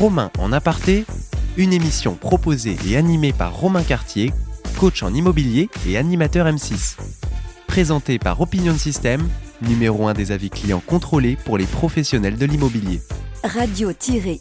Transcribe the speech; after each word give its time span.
Romain 0.00 0.30
en 0.38 0.50
aparté, 0.50 1.04
une 1.58 1.74
émission 1.74 2.14
proposée 2.14 2.78
et 2.88 2.96
animée 2.96 3.34
par 3.34 3.54
Romain 3.54 3.82
Cartier, 3.82 4.32
coach 4.78 5.02
en 5.02 5.12
immobilier 5.12 5.68
et 5.86 5.98
animateur 5.98 6.46
M6. 6.46 6.96
Présentée 7.66 8.18
par 8.18 8.40
Opinion 8.40 8.78
System, 8.78 9.20
numéro 9.60 10.08
1 10.08 10.14
des 10.14 10.32
avis 10.32 10.48
clients 10.48 10.82
contrôlés 10.86 11.36
pour 11.44 11.58
les 11.58 11.66
professionnels 11.66 12.38
de 12.38 12.46
l'immobilier. 12.46 13.02
Radio-imo.fr 13.44 14.40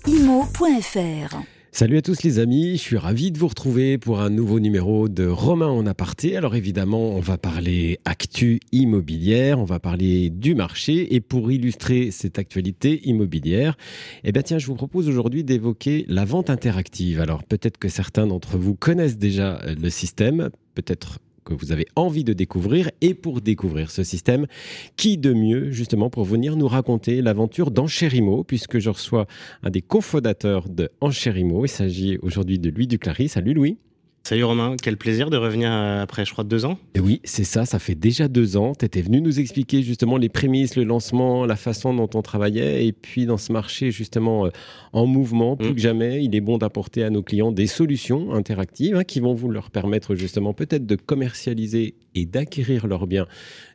Salut 1.71 1.97
à 1.97 2.01
tous 2.01 2.23
les 2.23 2.39
amis, 2.39 2.77
je 2.77 2.81
suis 2.81 2.97
ravi 2.97 3.31
de 3.31 3.37
vous 3.37 3.47
retrouver 3.47 3.99
pour 3.99 4.21
un 4.21 4.31
nouveau 4.31 4.59
numéro 4.59 5.07
de 5.07 5.27
Romain 5.27 5.67
en 5.67 5.85
aparté. 5.85 6.35
Alors 6.35 6.55
évidemment, 6.55 7.11
on 7.11 7.19
va 7.19 7.37
parler 7.37 7.99
actu 8.05 8.59
immobilière, 8.71 9.59
on 9.59 9.65
va 9.65 9.79
parler 9.79 10.31
du 10.31 10.55
marché 10.55 11.13
et 11.13 11.21
pour 11.21 11.51
illustrer 11.51 12.09
cette 12.09 12.39
actualité 12.39 13.07
immobilière, 13.07 13.77
eh 14.23 14.31
bien 14.31 14.41
tiens, 14.41 14.57
je 14.57 14.65
vous 14.65 14.73
propose 14.73 15.07
aujourd'hui 15.07 15.43
d'évoquer 15.43 16.05
la 16.07 16.25
vente 16.25 16.49
interactive. 16.49 17.21
Alors 17.21 17.43
peut-être 17.43 17.77
que 17.77 17.87
certains 17.87 18.25
d'entre 18.25 18.57
vous 18.57 18.73
connaissent 18.73 19.19
déjà 19.19 19.61
le 19.67 19.91
système, 19.91 20.49
peut-être 20.73 21.19
que 21.43 21.53
vous 21.53 21.71
avez 21.71 21.85
envie 21.95 22.23
de 22.23 22.33
découvrir. 22.33 22.91
Et 23.01 23.13
pour 23.13 23.41
découvrir 23.41 23.91
ce 23.91 24.03
système, 24.03 24.47
qui 24.95 25.17
de 25.17 25.33
mieux 25.33 25.71
justement 25.71 26.09
pour 26.09 26.23
venir 26.23 26.55
nous 26.55 26.67
raconter 26.67 27.21
l'aventure 27.21 27.71
d'Enchérimo, 27.71 28.43
puisque 28.43 28.79
je 28.79 28.89
reçois 28.89 29.27
un 29.63 29.69
des 29.69 29.81
cofondateurs 29.81 30.69
de 30.69 30.89
Enchérimo. 31.01 31.65
Il 31.65 31.69
s'agit 31.69 32.17
aujourd'hui 32.21 32.59
de 32.59 32.69
Louis 32.69 32.87
Duclary. 32.87 33.29
Salut 33.29 33.53
Louis. 33.53 33.77
Salut 34.23 34.43
Romain, 34.43 34.75
quel 34.79 34.95
plaisir 34.95 35.31
de 35.31 35.37
revenir 35.37 35.71
euh, 35.71 36.03
après, 36.03 36.23
je 36.23 36.31
crois, 36.31 36.43
deux 36.43 36.63
ans. 36.63 36.77
Et 36.93 36.99
oui, 36.99 37.19
c'est 37.23 37.43
ça, 37.43 37.65
ça 37.65 37.79
fait 37.79 37.95
déjà 37.95 38.27
deux 38.27 38.57
ans. 38.57 38.73
Tu 38.77 38.85
étais 38.85 39.01
venu 39.01 39.21
nous 39.21 39.39
expliquer 39.39 39.81
justement 39.81 40.17
les 40.17 40.29
prémices, 40.29 40.75
le 40.75 40.83
lancement, 40.83 41.45
la 41.45 41.55
façon 41.55 41.95
dont 41.95 42.09
on 42.13 42.21
travaillait. 42.21 42.85
Et 42.85 42.91
puis 42.91 43.25
dans 43.25 43.37
ce 43.37 43.51
marché 43.51 43.89
justement 43.89 44.45
euh, 44.45 44.49
en 44.93 45.07
mouvement, 45.07 45.55
plus 45.55 45.71
mm. 45.71 45.75
que 45.75 45.81
jamais, 45.81 46.23
il 46.23 46.35
est 46.35 46.41
bon 46.41 46.59
d'apporter 46.59 47.03
à 47.03 47.09
nos 47.09 47.23
clients 47.23 47.51
des 47.51 47.65
solutions 47.65 48.33
interactives 48.33 48.97
hein, 48.97 49.03
qui 49.03 49.19
vont 49.19 49.33
vous 49.33 49.49
leur 49.49 49.71
permettre 49.71 50.13
justement 50.13 50.53
peut-être 50.53 50.85
de 50.85 50.95
commercialiser 50.95 51.95
et 52.13 52.25
d'acquérir 52.25 52.85
leurs 52.85 53.07
biens 53.07 53.25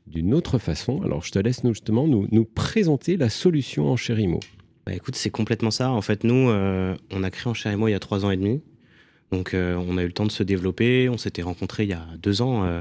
d'une 0.07 0.35
autre 0.35 0.59
façon. 0.59 1.03
Alors 1.03 1.25
je 1.25 1.33
te 1.33 1.39
laisse 1.41 1.65
nous, 1.65 1.73
justement 1.73 2.07
nous, 2.07 2.29
nous 2.31 2.45
présenter 2.45 3.17
la 3.17 3.29
solution 3.29 3.91
en 3.91 3.97
Chérimo. 3.97 4.39
Bah, 4.87 4.93
écoute, 4.93 5.17
c'est 5.17 5.31
complètement 5.31 5.71
ça. 5.71 5.91
En 5.91 6.03
fait, 6.03 6.25
nous, 6.25 6.51
euh, 6.51 6.95
on 7.11 7.23
a 7.23 7.31
créé 7.31 7.51
en 7.51 7.55
Chérimo 7.55 7.89
il 7.89 7.93
y 7.93 7.95
a 7.95 7.99
trois 7.99 8.25
ans 8.25 8.31
et 8.31 8.37
demi. 8.37 8.61
Donc 9.31 9.55
euh, 9.55 9.75
on 9.89 9.99
a 9.99 10.03
eu 10.03 10.07
le 10.07 10.13
temps 10.13 10.27
de 10.27 10.33
se 10.33 10.43
développer. 10.43 11.09
On 11.09 11.19
s'était 11.19 11.43
rencontrés 11.43 11.85
il 11.85 11.91
y 11.91 11.95
a 11.95 12.07
deux 12.23 12.43
ans, 12.43 12.65
euh, 12.65 12.81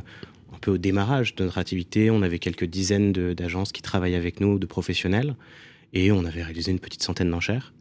un 0.54 0.58
peu 0.60 0.72
au 0.72 0.78
démarrage 0.78 1.36
de 1.36 1.44
notre 1.44 1.58
activité. 1.58 2.12
On 2.12 2.22
avait 2.22 2.40
quelques 2.40 2.66
dizaines 2.66 3.12
d'agences 3.12 3.72
qui 3.72 3.82
travaillaient 3.82 4.18
avec 4.18 4.40
nous, 4.40 4.60
de 4.60 4.66
professionnels, 4.66 5.36
et 5.94 6.12
on 6.12 6.26
avait 6.26 6.44
réalisé 6.44 6.72
une 6.72 6.80
petite 6.80 7.04
centaine 7.04 7.30
d'enchères. 7.30 7.74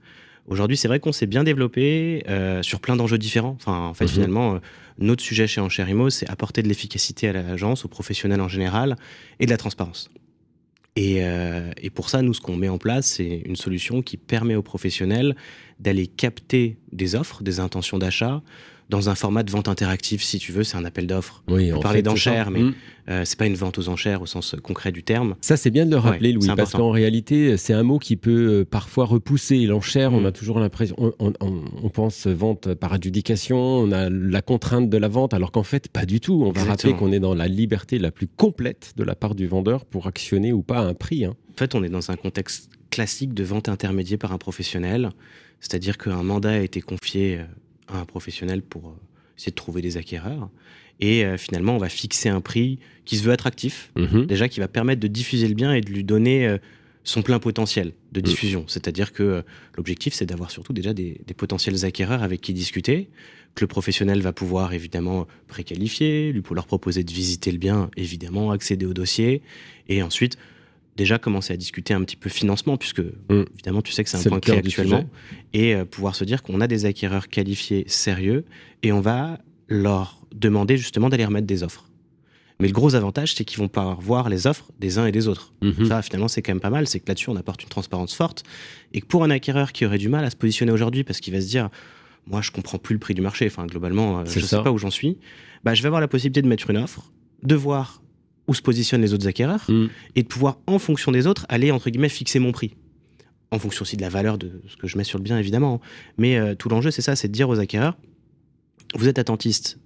Aujourd'hui, 0.48 0.76
c'est 0.76 0.88
vrai 0.88 0.98
qu'on 0.98 1.12
s'est 1.12 1.26
bien 1.26 1.44
développé 1.44 2.24
euh, 2.28 2.62
sur 2.62 2.80
plein 2.80 2.96
d'enjeux 2.96 3.18
différents. 3.18 3.56
Enfin, 3.60 3.78
en 3.78 3.94
fait, 3.94 4.06
mhm. 4.06 4.10
finalement, 4.10 4.58
notre 4.98 5.22
sujet 5.22 5.46
chez 5.46 5.60
Enchères 5.60 5.88
Imo, 5.88 6.10
c'est 6.10 6.28
apporter 6.28 6.62
de 6.62 6.68
l'efficacité 6.68 7.28
à 7.28 7.32
l'agence, 7.32 7.84
aux 7.84 7.88
professionnels 7.88 8.40
en 8.40 8.48
général, 8.48 8.96
et 9.38 9.46
de 9.46 9.50
la 9.50 9.56
transparence. 9.56 10.10
Et, 10.94 11.22
et, 11.80 11.88
pour 11.88 12.10
ça, 12.10 12.20
nous, 12.20 12.34
ce 12.34 12.42
qu'on 12.42 12.56
met 12.56 12.68
en 12.68 12.76
place, 12.76 13.06
c'est 13.06 13.42
une 13.46 13.56
solution 13.56 14.02
qui 14.02 14.18
permet 14.18 14.56
aux 14.56 14.62
professionnels 14.62 15.34
d'aller 15.80 16.06
capter 16.06 16.78
des 16.92 17.14
offres, 17.14 17.42
des 17.42 17.60
intentions 17.60 17.98
d'achat, 17.98 18.42
dans 18.92 19.08
un 19.08 19.14
format 19.14 19.42
de 19.42 19.50
vente 19.50 19.68
interactive, 19.68 20.22
si 20.22 20.38
tu 20.38 20.52
veux, 20.52 20.64
c'est 20.64 20.76
un 20.76 20.84
appel 20.84 21.06
d'offres. 21.06 21.42
Oui, 21.48 21.72
on 21.72 21.80
parlait 21.80 22.02
d'enchères, 22.02 22.50
mais 22.50 22.60
mmh. 22.60 22.74
euh, 23.08 23.22
c'est 23.24 23.38
pas 23.38 23.46
une 23.46 23.54
vente 23.54 23.78
aux 23.78 23.88
enchères 23.88 24.20
au 24.20 24.26
sens 24.26 24.54
concret 24.62 24.92
du 24.92 25.02
terme. 25.02 25.34
Ça, 25.40 25.56
c'est 25.56 25.70
bien 25.70 25.86
de 25.86 25.90
le 25.90 25.96
rappeler, 25.96 26.32
Louis, 26.32 26.46
parce 26.54 26.72
qu'en 26.72 26.90
réalité, 26.90 27.56
c'est 27.56 27.72
un 27.72 27.84
mot 27.84 27.98
qui 27.98 28.16
peut 28.16 28.60
euh, 28.60 28.64
parfois 28.66 29.06
repousser. 29.06 29.64
L'enchère, 29.64 30.12
on 30.12 30.20
mmh. 30.20 30.26
a 30.26 30.32
toujours 30.32 30.58
l'impression, 30.58 30.96
on, 31.18 31.88
pense 31.88 32.26
vente 32.26 32.74
par 32.74 32.92
adjudication, 32.92 33.56
on 33.58 33.92
a 33.92 34.10
la 34.10 34.42
contrainte 34.42 34.90
de 34.90 34.98
la 34.98 35.08
vente, 35.08 35.32
alors 35.32 35.52
qu'en 35.52 35.62
fait, 35.62 35.88
pas 35.88 36.04
du 36.04 36.20
tout. 36.20 36.42
On 36.44 36.52
va 36.52 36.64
rappeler 36.64 36.92
qu'on 36.92 37.12
est 37.12 37.20
dans 37.20 37.34
la 37.34 37.48
liberté 37.48 37.98
la 37.98 38.10
plus 38.10 38.26
complète 38.26 38.92
de 38.96 39.04
la 39.04 39.14
part 39.14 39.34
du 39.34 39.46
vendeur 39.46 39.86
pour 39.86 40.06
actionner 40.06 40.52
ou 40.52 40.62
pas 40.62 40.80
un 40.80 40.92
prix. 40.92 41.24
Hein. 41.24 41.34
En 41.54 41.58
fait, 41.58 41.74
on 41.74 41.82
est 41.82 41.88
dans 41.88 42.10
un 42.10 42.16
contexte 42.16 42.68
classique 42.92 43.34
de 43.34 43.42
vente 43.42 43.68
intermédiaire 43.68 44.18
par 44.18 44.32
un 44.32 44.38
professionnel. 44.38 45.10
C'est-à-dire 45.60 45.98
qu'un 45.98 46.22
mandat 46.22 46.50
a 46.50 46.58
été 46.58 46.80
confié 46.80 47.38
euh, 47.38 47.44
à 47.88 47.98
un 47.98 48.04
professionnel 48.04 48.62
pour 48.62 48.88
euh, 48.88 49.00
essayer 49.36 49.50
de 49.50 49.56
trouver 49.56 49.80
des 49.82 49.96
acquéreurs. 49.96 50.50
Et 51.00 51.24
euh, 51.24 51.38
finalement, 51.38 51.74
on 51.74 51.78
va 51.78 51.88
fixer 51.88 52.28
un 52.28 52.40
prix 52.40 52.78
qui 53.04 53.16
se 53.16 53.24
veut 53.24 53.32
attractif, 53.32 53.90
mhm. 53.96 54.26
déjà 54.26 54.48
qui 54.48 54.60
va 54.60 54.68
permettre 54.68 55.00
de 55.00 55.08
diffuser 55.08 55.48
le 55.48 55.54
bien 55.54 55.72
et 55.72 55.80
de 55.80 55.90
lui 55.90 56.04
donner 56.04 56.58
son 57.02 57.22
plein 57.22 57.38
potentiel 57.38 57.92
de 58.12 58.20
mhm. 58.20 58.24
diffusion. 58.24 58.64
C'est-à-dire 58.68 59.12
que 59.12 59.42
l'objectif, 59.76 60.12
c'est 60.12 60.26
d'avoir 60.26 60.50
surtout 60.50 60.72
déjà 60.72 60.92
des, 60.92 61.18
potentiels 61.36 61.84
acquéreurs 61.84 62.22
avec 62.22 62.40
qui 62.40 62.52
discuter, 62.52 63.08
que 63.54 63.64
le 63.64 63.68
professionnel 63.68 64.20
va 64.20 64.32
pouvoir 64.32 64.74
évidemment 64.74 65.26
préqualifier, 65.48 66.30
lui 66.32 66.42
pour 66.42 66.54
leur 66.54 66.66
proposer 66.66 67.02
de 67.02 67.12
visiter 67.12 67.50
le 67.50 67.58
bien, 67.58 67.90
évidemment, 67.96 68.50
accéder 68.52 68.86
au 68.86 68.94
dossier, 68.94 69.42
et 69.88 70.02
ensuite 70.02 70.36
déjà 70.96 71.18
commencer 71.18 71.52
à 71.52 71.56
discuter 71.56 71.94
un 71.94 72.02
petit 72.02 72.16
peu 72.16 72.28
financement, 72.28 72.76
puisque 72.76 73.00
mm. 73.00 73.44
évidemment 73.54 73.82
tu 73.82 73.92
sais 73.92 74.04
que 74.04 74.10
c'est 74.10 74.18
un 74.26 74.30
point 74.30 74.40
clé 74.40 74.56
actuellement, 74.56 75.08
et 75.52 75.74
euh, 75.74 75.84
pouvoir 75.84 76.14
se 76.14 76.24
dire 76.24 76.42
qu'on 76.42 76.60
a 76.60 76.66
des 76.66 76.84
acquéreurs 76.84 77.28
qualifiés 77.28 77.84
sérieux, 77.86 78.44
et 78.82 78.92
on 78.92 79.00
va 79.00 79.38
leur 79.68 80.20
demander 80.34 80.76
justement 80.76 81.08
d'aller 81.08 81.24
remettre 81.24 81.46
des 81.46 81.62
offres. 81.62 81.88
Mais 82.60 82.68
le 82.68 82.74
gros 82.74 82.94
avantage, 82.94 83.34
c'est 83.34 83.44
qu'ils 83.44 83.58
vont 83.58 83.66
pouvoir 83.66 84.00
voir 84.00 84.28
les 84.28 84.46
offres 84.46 84.70
des 84.78 84.98
uns 84.98 85.06
et 85.06 85.12
des 85.12 85.26
autres. 85.26 85.52
Mm-hmm. 85.62 85.88
Ça, 85.88 86.00
finalement, 86.00 86.28
c'est 86.28 86.42
quand 86.42 86.52
même 86.52 86.60
pas 86.60 86.70
mal. 86.70 86.86
C'est 86.86 87.00
que 87.00 87.08
là-dessus, 87.08 87.28
on 87.28 87.34
apporte 87.34 87.62
une 87.64 87.68
transparence 87.68 88.14
forte. 88.14 88.44
Et 88.92 89.00
que 89.00 89.06
pour 89.06 89.24
un 89.24 89.30
acquéreur 89.30 89.72
qui 89.72 89.84
aurait 89.84 89.98
du 89.98 90.08
mal 90.08 90.24
à 90.24 90.30
se 90.30 90.36
positionner 90.36 90.70
aujourd'hui 90.70 91.02
parce 91.02 91.18
qu'il 91.18 91.32
va 91.32 91.40
se 91.40 91.48
dire, 91.48 91.70
moi, 92.28 92.40
je 92.40 92.52
comprends 92.52 92.78
plus 92.78 92.92
le 92.92 93.00
prix 93.00 93.14
du 93.14 93.20
marché. 93.20 93.46
Enfin, 93.46 93.66
globalement, 93.66 94.20
euh, 94.20 94.24
je 94.26 94.38
ne 94.38 94.44
sais 94.44 94.62
pas 94.62 94.70
où 94.70 94.78
j'en 94.78 94.90
suis. 94.90 95.18
Bah, 95.64 95.74
je 95.74 95.82
vais 95.82 95.88
avoir 95.88 96.00
la 96.00 96.06
possibilité 96.06 96.40
de 96.40 96.46
mettre 96.46 96.70
une 96.70 96.76
offre, 96.76 97.10
de 97.42 97.56
voir 97.56 98.00
où 98.48 98.54
se 98.54 98.62
positionnent 98.62 99.02
les 99.02 99.14
autres 99.14 99.26
acquéreurs 99.26 99.64
mm. 99.68 99.86
et 100.16 100.22
de 100.22 100.28
pouvoir, 100.28 100.58
en 100.66 100.78
fonction 100.78 101.12
des 101.12 101.26
autres, 101.26 101.46
aller, 101.48 101.70
entre 101.70 101.90
guillemets, 101.90 102.08
fixer 102.08 102.38
mon 102.38 102.52
prix. 102.52 102.74
En 103.50 103.58
fonction 103.58 103.82
aussi 103.82 103.96
de 103.96 104.02
la 104.02 104.08
valeur 104.08 104.38
de 104.38 104.62
ce 104.66 104.76
que 104.76 104.86
je 104.86 104.96
mets 104.96 105.04
sur 105.04 105.18
le 105.18 105.24
bien, 105.24 105.38
évidemment. 105.38 105.80
Mais 106.18 106.36
euh, 106.36 106.54
tout 106.54 106.68
l'enjeu, 106.68 106.90
c'est 106.90 107.02
ça, 107.02 107.16
c'est 107.16 107.28
de 107.28 107.32
dire 107.32 107.48
aux 107.48 107.58
acquéreurs, 107.58 107.96
vous 108.94 109.08
êtes 109.08 109.18
attentiste, 109.18 109.78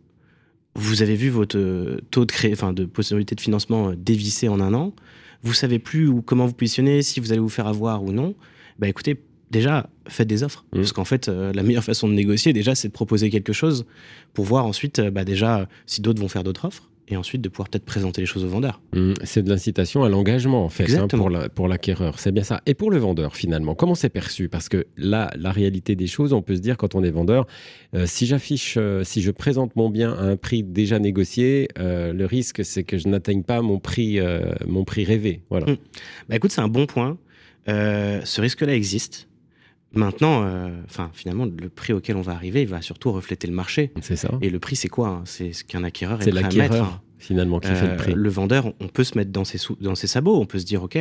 vous 0.75 1.03
avez 1.03 1.17
vu 1.17 1.31
votre 1.31 1.59
euh, 1.59 1.99
taux 2.11 2.25
de, 2.25 2.33
cré... 2.33 2.53
enfin, 2.53 2.73
de 2.73 2.85
possibilité 2.85 3.35
de 3.35 3.41
financement 3.41 3.91
euh, 3.91 3.97
dévisser 3.97 4.49
en 4.49 4.61
un 4.61 4.73
an, 4.73 4.95
vous 5.43 5.53
savez 5.53 5.79
plus 5.79 6.09
où, 6.09 6.23
comment 6.23 6.47
vous 6.47 6.55
positionner, 6.55 7.03
si 7.03 7.21
vous 7.21 7.33
allez 7.33 7.41
vous 7.41 7.49
faire 7.49 7.67
avoir 7.67 8.03
ou 8.05 8.13
non, 8.13 8.35
bah 8.79 8.89
écoutez, 8.89 9.21
déjà, 9.51 9.91
faites 10.09 10.29
des 10.29 10.43
offres. 10.43 10.65
Mm. 10.73 10.77
Parce 10.77 10.93
qu'en 10.93 11.05
fait, 11.05 11.29
la 11.29 11.63
meilleure 11.63 11.85
façon 11.85 12.09
de 12.09 12.15
négocier, 12.15 12.53
déjà, 12.53 12.75
c'est 12.75 12.89
de 12.89 12.93
proposer 12.93 13.31
quelque 13.31 13.53
chose 13.53 13.85
pour 14.33 14.45
voir 14.45 14.65
ensuite, 14.65 15.01
bah, 15.01 15.25
déjà, 15.25 15.69
si 15.87 16.01
d'autres 16.01 16.21
vont 16.21 16.29
faire 16.29 16.43
d'autres 16.43 16.65
offres 16.65 16.89
et 17.09 17.17
ensuite 17.17 17.41
de 17.41 17.49
pouvoir 17.49 17.69
peut-être 17.69 17.85
présenter 17.85 18.21
les 18.21 18.27
choses 18.27 18.45
au 18.45 18.49
vendeur. 18.49 18.81
Mmh, 18.95 19.15
c'est 19.25 19.43
de 19.43 19.49
l'incitation 19.49 20.03
à 20.03 20.09
l'engagement, 20.09 20.65
en 20.65 20.69
fait, 20.69 20.93
hein, 20.97 21.07
pour, 21.55 21.69
l'acquéreur. 21.69 22.19
c'est 22.19 22.33
bien 22.33 22.43
ça. 22.43 22.61
Et 22.67 22.75
pour 22.75 22.91
le 22.91 22.99
vendeur, 22.99 23.37
finalement, 23.37 23.75
comment 23.75 23.95
c'est 23.95 24.09
perçu? 24.09 24.49
Parce 24.49 24.69
que 24.69 24.87
là, 24.97 25.31
la 25.37 25.53
réalité 25.53 25.95
des 25.95 26.07
choses, 26.07 26.33
on 26.33 26.43
peut 26.43 26.57
se 26.57 26.61
dire, 26.61 26.77
quand 26.77 26.95
on 26.95 27.03
est 27.03 27.11
vendeur, 27.11 27.47
euh, 27.95 28.07
si 28.07 28.27
j'affiche, 28.27 28.77
euh, 28.77 29.05
si 29.05 29.23
je 29.23 29.31
présente 29.31 29.77
mon 29.77 29.89
bien 29.89 30.13
à 30.13 30.23
un 30.23 30.37
prix 30.37 30.63
déjà 30.63 30.99
négocié, 30.99 31.69
euh, 31.79 32.13
le 32.13 32.27
risque, 32.27 32.65
c'est 32.65 32.85
que 32.85 32.99
je 32.99 33.09
n'atteigne 33.09 33.43
pas 33.43 33.63
mon 33.63 33.79
prix, 33.79 34.19
mon 34.67 34.85
prix 34.85 35.05
rêvé. 35.05 35.43
Voilà. 35.51 35.73
Mmh. 35.73 35.77
Bah, 36.29 36.37
écoute, 36.37 36.53
c'est 36.53 36.61
un 36.61 36.69
bon 36.69 36.87
point. 36.87 37.19
ce 37.67 38.41
risque-là 38.41 38.75
existe. 38.75 39.29
Maintenant, 39.97 40.49
enfin, 40.85 41.11
finalement, 41.13 41.47
le 41.47 41.69
prix 41.69 41.93
auquel 41.93 42.17
on 42.17 42.23
va 42.23 42.33
arriver, 42.33 42.63
il 42.63 42.69
va 42.69 42.83
surtout 42.83 43.13
refléter 43.13 43.47
le 43.47 43.55
marché. 43.55 43.93
C'est 44.01 44.17
ça. 44.17 44.31
Et 44.43 44.51
le 44.51 44.59
prix, 44.59 44.77
c'est 44.77 44.89
quoi 44.89 45.09
hein? 45.09 45.23
C'est 45.25 45.53
ce 45.53 45.65
qu'un 45.65 45.85
acquéreur 45.85 46.21
est, 46.23 46.31
prêt 46.31 46.45
à 46.45 46.69
mettre. 46.69 47.03
finalement 47.19 47.61
qui 47.61 47.69
fait 47.69 47.89
le 47.89 47.97
prix. 47.97 48.13
Le 48.15 48.29
vendeur, 48.29 48.73
on 48.81 48.89
peut 48.89 49.05
se 49.05 49.17
mettre 49.17 49.31
dans 49.31 49.45
ses, 49.45 49.59
dans 49.81 49.95
ses 49.95 50.07
sabots. 50.07 50.39
On 50.39 50.47
peut 50.47 50.59
se 50.59 50.67
dire, 50.67 50.83
ok, 50.83 50.99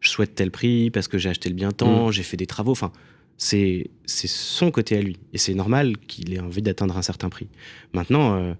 je 0.00 0.08
souhaite 0.08 0.34
tel 0.34 0.50
prix 0.50 0.90
parce 0.90 1.08
que 1.08 1.18
j'ai 1.18 1.30
acheté 1.30 1.48
le 1.48 1.54
bien 1.54 1.70
temps, 1.70 2.08
mm. 2.08 2.12
j'ai 2.12 2.22
fait 2.22 2.36
des 2.36 2.46
travaux. 2.46 2.72
Enfin, 2.72 2.92
c'est 3.36 3.90
son 4.06 4.70
côté 4.70 4.96
à 4.98 5.00
lui. 5.00 5.18
Et 5.32 5.38
c'est 5.38 5.54
normal 5.54 5.96
qu'il 5.98 6.34
ait 6.34 6.40
envie 6.40 6.62
d'atteindre 6.62 6.96
un 6.96 7.02
certain 7.02 7.28
prix. 7.28 7.48
Maintenant, 7.92 8.54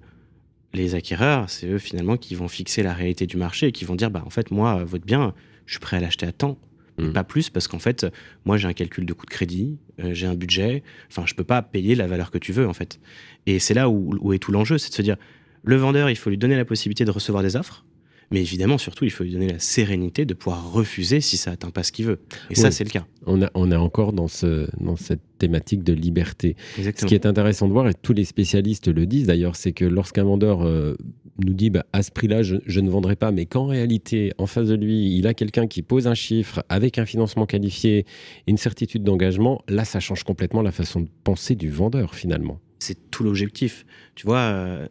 les 0.73 0.95
acquéreurs, 0.95 1.49
c'est 1.49 1.69
eux 1.69 1.79
finalement 1.79 2.17
qui 2.17 2.35
vont 2.35 2.49
fixer 2.49 2.83
la 2.83 2.93
réalité 2.93 3.27
du 3.27 3.37
marché 3.37 3.69
et 3.69 3.73
qui 3.73 3.85
vont 3.85 3.95
dire, 3.95 4.11
bah 4.11 4.23
en 4.27 4.31
fait, 4.31 4.51
moi, 4.51 4.85
votre 4.85 5.05
bien, 5.05 5.35
je 5.67 5.75
suis 5.75 5.81
prêt 5.81 5.97
à 5.97 6.01
l'acheter 6.01 6.27
à 6.27 6.33
temps 6.33 6.59
Mm. 6.99 7.13
Pas 7.13 7.25
plus 7.25 7.51
parce 7.51 7.69
qu'en 7.69 7.79
fait, 7.79 8.07
moi 8.45 8.57
j'ai 8.57 8.69
un 8.69 8.73
calcul 8.73 9.05
de 9.07 9.13
coût 9.13 9.27
de 9.27 9.31
crédit, 9.31 9.79
euh, 10.01 10.15
j'ai 10.15 10.27
un 10.27 10.35
budget, 10.35 10.83
enfin 11.11 11.25
je 11.27 11.35
peux 11.35 11.45
pas 11.45 11.63
payer 11.63 11.95
la 11.95 12.07
valeur 12.07 12.31
que 12.31 12.39
tu 12.39 12.53
veux 12.53 12.69
en 12.69 12.73
fait. 12.73 13.01
Et 13.47 13.59
c'est 13.59 13.75
là 13.75 13.89
où, 13.89 14.17
où, 14.21 14.33
est 14.33 14.39
tout 14.39 14.53
l'enjeu, 14.53 14.79
c'est 14.79 14.91
de 14.91 14.95
se 14.95 15.03
dire, 15.03 15.17
le 15.65 15.77
vendeur, 15.77 16.11
il 16.11 16.17
faut 16.17 16.31
lui 16.31 16.39
donner 16.39 16.57
la 16.57 16.65
possibilité 16.65 17.05
de 17.05 17.11
recevoir 17.11 17.43
des 17.43 17.57
offres, 17.57 17.85
mais 18.31 18.41
évidemment, 18.41 18.79
surtout, 18.79 19.05
il 19.05 19.11
faut 19.11 19.25
lui 19.25 19.33
donner 19.33 19.49
la 19.49 19.59
sérénité 19.59 20.25
de 20.25 20.35
pouvoir 20.35 20.73
refuser 20.73 21.21
si 21.21 21.37
ça 21.37 21.53
atteint 21.53 21.71
pas 21.71 21.83
ce 21.83 21.93
qu'il 21.93 22.07
veut. 22.07 22.21
Et 22.51 22.55
ça, 22.55 22.71
c'est 22.71 22.85
le 22.85 22.91
cas. 22.91 23.07
On, 23.27 23.43
a, 23.43 23.51
on 23.55 23.71
encore 23.73 24.13
dans, 24.13 24.29
ce, 24.29 24.69
dans 24.81 24.97
cette 24.97 25.23
thématique 25.39 25.83
de 25.83 25.93
liberté. 25.93 26.57
Ce 26.77 27.05
qui 27.05 27.15
est 27.15 27.27
intéressant 27.27 27.69
de 27.69 27.73
voir, 27.73 27.89
et 27.89 27.95
tous 27.95 28.13
les 28.13 28.25
spécialistes 28.25 28.89
le 28.89 29.07
disent 29.07 29.27
d'ailleurs, 29.27 29.57
c'est 29.57 29.73
que 29.73 29.85
lorsqu'un 29.85 30.25
vendeur 30.25 30.63
euh, 30.63 30.95
nous 31.43 31.55
dit 31.55 31.71
bah, 31.71 31.85
à 31.93 32.03
ce 32.03 32.11
prix-là, 32.11 32.43
je, 32.43 32.81
ne 32.81 32.91
vendrai 32.91 33.17
pas, 33.17 33.33
mais 33.33 33.47
qu'en 33.47 33.67
réalité, 33.67 34.33
en 34.39 34.47
face 34.47 34.69
de 34.69 34.75
lui, 34.75 35.17
il 35.17 35.27
a 35.27 35.35
quelqu'un 35.35 35.67
qui 35.67 35.83
pose 35.83 36.07
un 36.07 36.15
chiffre 36.15 36.65
avec 36.69 36.99
un 36.99 37.07
financement 37.07 37.47
qualifié 37.47 38.07
une 38.47 38.57
certitude 38.57 39.03
d'engagement, 39.03 39.63
là, 39.69 39.85
ça 39.85 40.01
change 40.01 40.25
complètement 40.25 40.63
la 40.63 40.73
façon 40.73 41.01
de 41.01 41.09
penser 41.25 41.55
du 41.55 41.71
vendeur 41.71 42.15
finalement. 42.15 42.61
C'est 42.79 43.11
tout 43.11 43.25
l'objectif. 43.25 43.87
Tu 44.15 44.27
vois, 44.27 44.39
euh, 44.39 44.87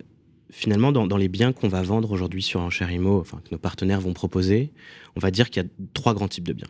finalement, 0.53 0.91
dans, 0.91 1.17
les 1.17 1.27
biens 1.27 1.51
qu'on 1.51 1.67
va 1.67 1.81
vendre 1.81 2.11
aujourd'hui 2.11 2.43
sur 2.43 2.61
un 2.61 2.69
cher 2.69 2.91
IMO, 2.91 3.19
enfin, 3.19 3.41
que 3.43 3.49
nos 3.51 3.57
partenaires 3.57 3.99
vont 3.99 4.13
proposer, 4.13 4.71
on 5.15 5.19
va 5.19 5.31
dire 5.31 5.49
qu'il 5.49 5.63
y 5.63 5.65
a 5.65 5.69
trois 5.93 6.13
grands 6.13 6.27
types 6.27 6.47
de 6.47 6.53
biens. 6.53 6.67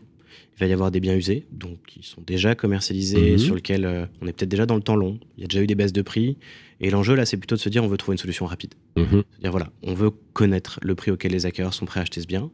Il 0.56 0.60
va 0.60 0.68
y 0.68 0.74
avoir 0.74 0.90
des 0.90 1.02
biens 1.02 1.16
usés, 1.16 1.46
donc 1.52 1.80
qui 1.86 2.02
sont 2.02 2.22
déjà 2.26 2.56
commercialisés, 2.56 3.34
mhm. 3.34 3.38
sur 3.38 3.56
lesquels 3.56 3.86
euh, 3.86 4.06
on 4.22 4.28
est 4.28 4.34
peut-être 4.34 4.50
déjà 4.50 4.66
dans 4.66 4.76
le 4.76 4.82
temps 4.82 4.96
long. 4.96 5.20
Il 5.38 5.42
y 5.42 5.44
a 5.44 5.48
déjà 5.48 5.62
eu 5.62 5.68
des 5.68 5.76
baisses 5.76 5.94
de 5.94 6.02
prix. 6.02 6.38
Et 6.80 6.92
l'enjeu, 6.92 7.14
là, 7.14 7.26
c'est 7.26 7.38
plutôt 7.38 7.56
de 7.56 7.60
se 7.60 7.70
dire 7.70 7.84
on 7.84 7.88
veut 7.88 7.98
trouver 7.98 8.14
une 8.14 8.20
solution 8.20 8.46
rapide. 8.46 8.74
Mhm. 8.96 9.24
C'est-à-dire, 9.32 9.52
voilà, 9.52 9.70
on 9.82 9.94
veut 9.94 10.12
connaître 10.32 10.80
le 10.82 10.96
prix 10.96 11.12
auquel 11.12 11.34
les 11.34 11.46
acquéreurs 11.46 11.74
sont 11.74 11.86
prêts 11.86 12.00
à 12.00 12.04
acheter 12.04 12.22
ce 12.22 12.28
bien. 12.28 12.50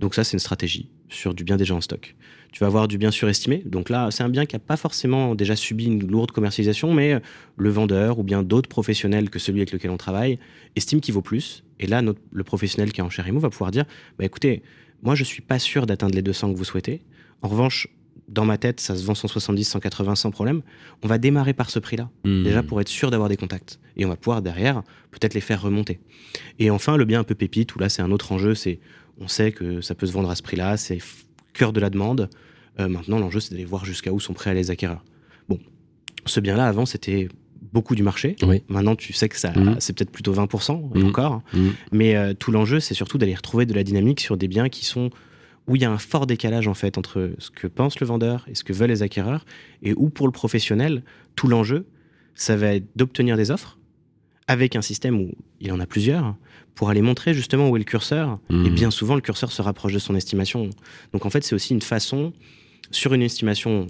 Donc, 0.00 0.14
ça, 0.14 0.24
c'est 0.24 0.34
une 0.34 0.38
stratégie 0.40 0.90
sur 1.08 1.34
du 1.34 1.44
bien 1.44 1.56
déjà 1.56 1.74
en 1.74 1.80
stock. 1.80 2.14
Tu 2.52 2.60
vas 2.60 2.66
avoir 2.66 2.88
du 2.88 2.98
bien 2.98 3.10
surestimé. 3.10 3.62
Donc 3.66 3.90
là, 3.90 4.10
c'est 4.10 4.22
un 4.22 4.28
bien 4.28 4.46
qui 4.46 4.54
n'a 4.54 4.60
pas 4.60 4.76
forcément 4.76 5.34
déjà 5.34 5.54
subi 5.54 5.86
une 5.86 6.06
lourde 6.06 6.30
commercialisation, 6.30 6.94
mais 6.94 7.14
euh, 7.14 7.20
le 7.56 7.70
vendeur 7.70 8.18
ou 8.18 8.22
bien 8.22 8.42
d'autres 8.42 8.68
professionnels 8.68 9.28
que 9.28 9.38
celui 9.38 9.60
avec 9.60 9.72
lequel 9.72 9.90
on 9.90 9.96
travaille 9.96 10.38
estiment 10.76 11.00
qu'il 11.00 11.14
vaut 11.14 11.22
plus. 11.22 11.64
Et 11.78 11.86
là, 11.86 12.00
notre, 12.00 12.20
le 12.32 12.44
professionnel 12.44 12.92
qui 12.92 13.00
est 13.00 13.04
en 13.04 13.10
Cherimo 13.10 13.38
va 13.38 13.50
pouvoir 13.50 13.70
dire 13.70 13.84
bah, 14.18 14.24
écoutez, 14.24 14.62
moi, 15.02 15.14
je 15.14 15.22
ne 15.22 15.26
suis 15.26 15.42
pas 15.42 15.58
sûr 15.58 15.86
d'atteindre 15.86 16.14
les 16.14 16.22
200 16.22 16.52
que 16.52 16.58
vous 16.58 16.64
souhaitez. 16.64 17.02
En 17.42 17.48
revanche, 17.48 17.88
dans 18.28 18.44
ma 18.44 18.58
tête, 18.58 18.80
ça 18.80 18.94
se 18.94 19.04
vend 19.04 19.14
170, 19.14 19.64
180 19.64 20.14
sans 20.14 20.30
problème. 20.30 20.62
On 21.02 21.08
va 21.08 21.18
démarrer 21.18 21.54
par 21.54 21.70
ce 21.70 21.78
prix-là, 21.78 22.10
hmm. 22.24 22.44
déjà 22.44 22.62
pour 22.62 22.80
être 22.80 22.88
sûr 22.88 23.10
d'avoir 23.10 23.28
des 23.28 23.36
contacts. 23.36 23.78
Et 23.96 24.04
on 24.04 24.08
va 24.08 24.16
pouvoir 24.16 24.42
derrière 24.42 24.82
peut-être 25.10 25.34
les 25.34 25.40
faire 25.40 25.62
remonter. 25.62 26.00
Et 26.58 26.70
enfin, 26.70 26.96
le 26.96 27.04
bien 27.04 27.20
un 27.20 27.24
peu 27.24 27.34
pépite, 27.34 27.74
où 27.74 27.78
là 27.78 27.88
c'est 27.88 28.02
un 28.02 28.10
autre 28.10 28.32
enjeu, 28.32 28.54
c'est 28.54 28.80
on 29.20 29.28
sait 29.28 29.52
que 29.52 29.80
ça 29.80 29.94
peut 29.94 30.06
se 30.06 30.12
vendre 30.12 30.30
à 30.30 30.34
ce 30.34 30.42
prix-là, 30.42 30.76
c'est 30.76 30.98
cœur 31.52 31.72
de 31.72 31.80
la 31.80 31.90
demande. 31.90 32.30
Euh, 32.80 32.88
maintenant, 32.88 33.18
l'enjeu 33.18 33.40
c'est 33.40 33.50
d'aller 33.50 33.64
voir 33.64 33.84
jusqu'à 33.84 34.12
où 34.12 34.20
sont 34.20 34.34
prêts 34.34 34.50
à 34.50 34.54
les 34.54 34.70
acquéreurs. 34.70 35.04
Bon, 35.48 35.58
ce 36.26 36.40
bien-là 36.40 36.66
avant 36.66 36.86
c'était 36.86 37.28
beaucoup 37.72 37.94
du 37.94 38.02
marché. 38.02 38.36
Maintenant, 38.68 38.96
tu 38.96 39.12
sais 39.12 39.28
que 39.28 39.38
ça, 39.38 39.50
hmm. 39.50 39.76
c'est 39.78 39.92
peut-être 39.92 40.10
plutôt 40.10 40.32
20% 40.32 40.96
et 40.96 41.02
hmm. 41.02 41.06
encore. 41.06 41.42
Mais 41.92 42.16
euh, 42.16 42.32
tout 42.34 42.50
l'enjeu, 42.50 42.80
c'est 42.80 42.94
surtout 42.94 43.18
d'aller 43.18 43.34
retrouver 43.34 43.66
de 43.66 43.74
la 43.74 43.84
dynamique 43.84 44.20
sur 44.20 44.36
des 44.36 44.48
biens 44.48 44.68
qui 44.68 44.84
sont 44.84 45.10
où 45.66 45.76
il 45.76 45.82
y 45.82 45.84
a 45.84 45.90
un 45.90 45.98
fort 45.98 46.26
décalage 46.26 46.66
en 46.66 46.74
fait 46.74 46.96
entre 46.96 47.32
ce 47.38 47.50
que 47.50 47.66
pense 47.66 48.00
le 48.00 48.06
vendeur 48.06 48.46
et 48.48 48.54
ce 48.54 48.64
que 48.64 48.72
veulent 48.72 48.88
les 48.88 49.02
acquéreurs, 49.02 49.44
et 49.82 49.92
où 49.94 50.08
pour 50.08 50.26
le 50.26 50.32
professionnel, 50.32 51.02
tout 51.36 51.46
l'enjeu, 51.46 51.86
ça 52.34 52.56
va 52.56 52.74
être 52.74 52.86
d'obtenir 52.96 53.36
des 53.36 53.50
offres 53.50 53.77
avec 54.48 54.74
un 54.74 54.82
système 54.82 55.20
où 55.20 55.30
il 55.60 55.70
en 55.70 55.78
a 55.78 55.86
plusieurs 55.86 56.34
pour 56.74 56.88
aller 56.90 57.02
montrer 57.02 57.34
justement 57.34 57.68
où 57.68 57.76
est 57.76 57.80
le 57.80 57.84
curseur. 57.84 58.40
Et 58.50 58.54
mmh. 58.54 58.74
bien 58.74 58.90
souvent, 58.90 59.14
le 59.14 59.20
curseur 59.20 59.52
se 59.52 59.62
rapproche 59.62 59.92
de 59.92 59.98
son 59.98 60.16
estimation. 60.16 60.70
Donc 61.12 61.26
en 61.26 61.30
fait, 61.30 61.44
c'est 61.44 61.54
aussi 61.54 61.74
une 61.74 61.82
façon, 61.82 62.32
sur 62.90 63.14
une 63.14 63.22
estimation 63.22 63.86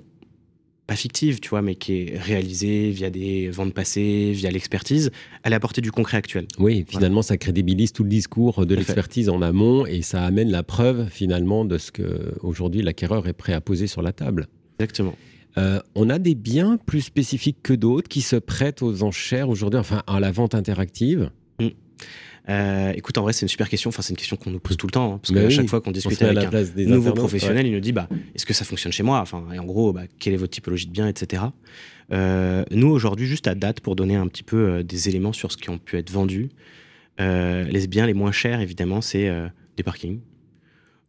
pas 0.88 0.96
fictive, 0.96 1.38
tu 1.40 1.50
vois, 1.50 1.60
mais 1.60 1.74
qui 1.74 1.92
est 1.92 2.18
réalisée 2.18 2.90
via 2.90 3.10
des 3.10 3.50
ventes 3.50 3.74
passées, 3.74 4.32
via 4.32 4.50
l'expertise, 4.50 5.10
elle 5.42 5.52
apporter 5.52 5.82
du 5.82 5.92
concret 5.92 6.16
actuel. 6.16 6.46
Oui, 6.58 6.86
finalement, 6.88 7.20
ça 7.20 7.36
crédibilise 7.36 7.92
tout 7.92 8.04
le 8.04 8.08
discours 8.08 8.64
de 8.64 8.74
l'expertise 8.74 9.28
en 9.28 9.42
amont 9.42 9.84
et 9.84 10.00
ça 10.00 10.24
amène 10.24 10.50
la 10.50 10.62
preuve 10.62 11.08
finalement 11.10 11.66
de 11.66 11.76
ce 11.76 11.92
que 11.92 12.34
aujourd'hui 12.40 12.80
l'acquéreur 12.80 13.28
est 13.28 13.34
prêt 13.34 13.52
à 13.52 13.60
poser 13.60 13.86
sur 13.86 14.00
la 14.00 14.12
table. 14.12 14.48
Exactement. 14.78 15.14
Euh, 15.56 15.80
on 15.94 16.10
a 16.10 16.18
des 16.18 16.34
biens 16.34 16.78
plus 16.84 17.00
spécifiques 17.00 17.58
que 17.62 17.72
d'autres 17.72 18.08
qui 18.08 18.20
se 18.20 18.36
prêtent 18.36 18.82
aux 18.82 19.02
enchères 19.02 19.48
aujourd'hui, 19.48 19.80
enfin 19.80 20.02
à 20.06 20.20
la 20.20 20.30
vente 20.30 20.54
interactive. 20.54 21.30
Mmh. 21.58 21.68
Euh, 22.48 22.92
écoute, 22.94 23.18
en 23.18 23.22
vrai, 23.22 23.32
c'est 23.32 23.42
une 23.42 23.48
super 23.48 23.68
question. 23.68 23.88
Enfin, 23.88 24.02
c'est 24.02 24.12
une 24.12 24.16
question 24.16 24.36
qu'on 24.36 24.50
nous 24.50 24.60
pose 24.60 24.76
tout 24.76 24.86
le 24.86 24.90
temps, 24.92 25.14
hein, 25.14 25.20
parce 25.20 25.34
qu'à 25.34 25.50
chaque 25.50 25.68
fois 25.68 25.80
qu'on 25.80 25.90
discute 25.90 26.20
avec 26.22 26.44
un 26.44 26.62
nouveau 26.86 27.12
professionnel, 27.12 27.66
il 27.66 27.72
nous 27.72 27.80
dit, 27.80 27.92
bah, 27.92 28.08
est-ce 28.34 28.46
que 28.46 28.54
ça 28.54 28.64
fonctionne 28.64 28.92
chez 28.92 29.02
moi? 29.02 29.20
Enfin, 29.20 29.44
et 29.52 29.58
en 29.58 29.64
gros, 29.64 29.92
bah, 29.92 30.02
quelle 30.18 30.34
est 30.34 30.38
votre 30.38 30.52
typologie 30.52 30.86
de 30.86 30.92
bien, 30.92 31.08
etc. 31.08 31.42
Euh, 32.12 32.64
nous, 32.70 32.88
aujourd'hui, 32.88 33.26
juste 33.26 33.46
à 33.48 33.54
date, 33.54 33.80
pour 33.80 33.96
donner 33.96 34.16
un 34.16 34.26
petit 34.28 34.42
peu 34.42 34.56
euh, 34.56 34.82
des 34.82 35.08
éléments 35.08 35.34
sur 35.34 35.52
ce 35.52 35.58
qui 35.58 35.68
ont 35.68 35.78
pu 35.78 35.98
être 35.98 36.10
vendus, 36.10 36.48
les 37.18 37.86
biens 37.88 38.06
les 38.06 38.14
moins 38.14 38.32
chers, 38.32 38.60
évidemment, 38.60 39.00
c'est 39.00 39.28
des 39.76 39.82
parkings 39.82 40.20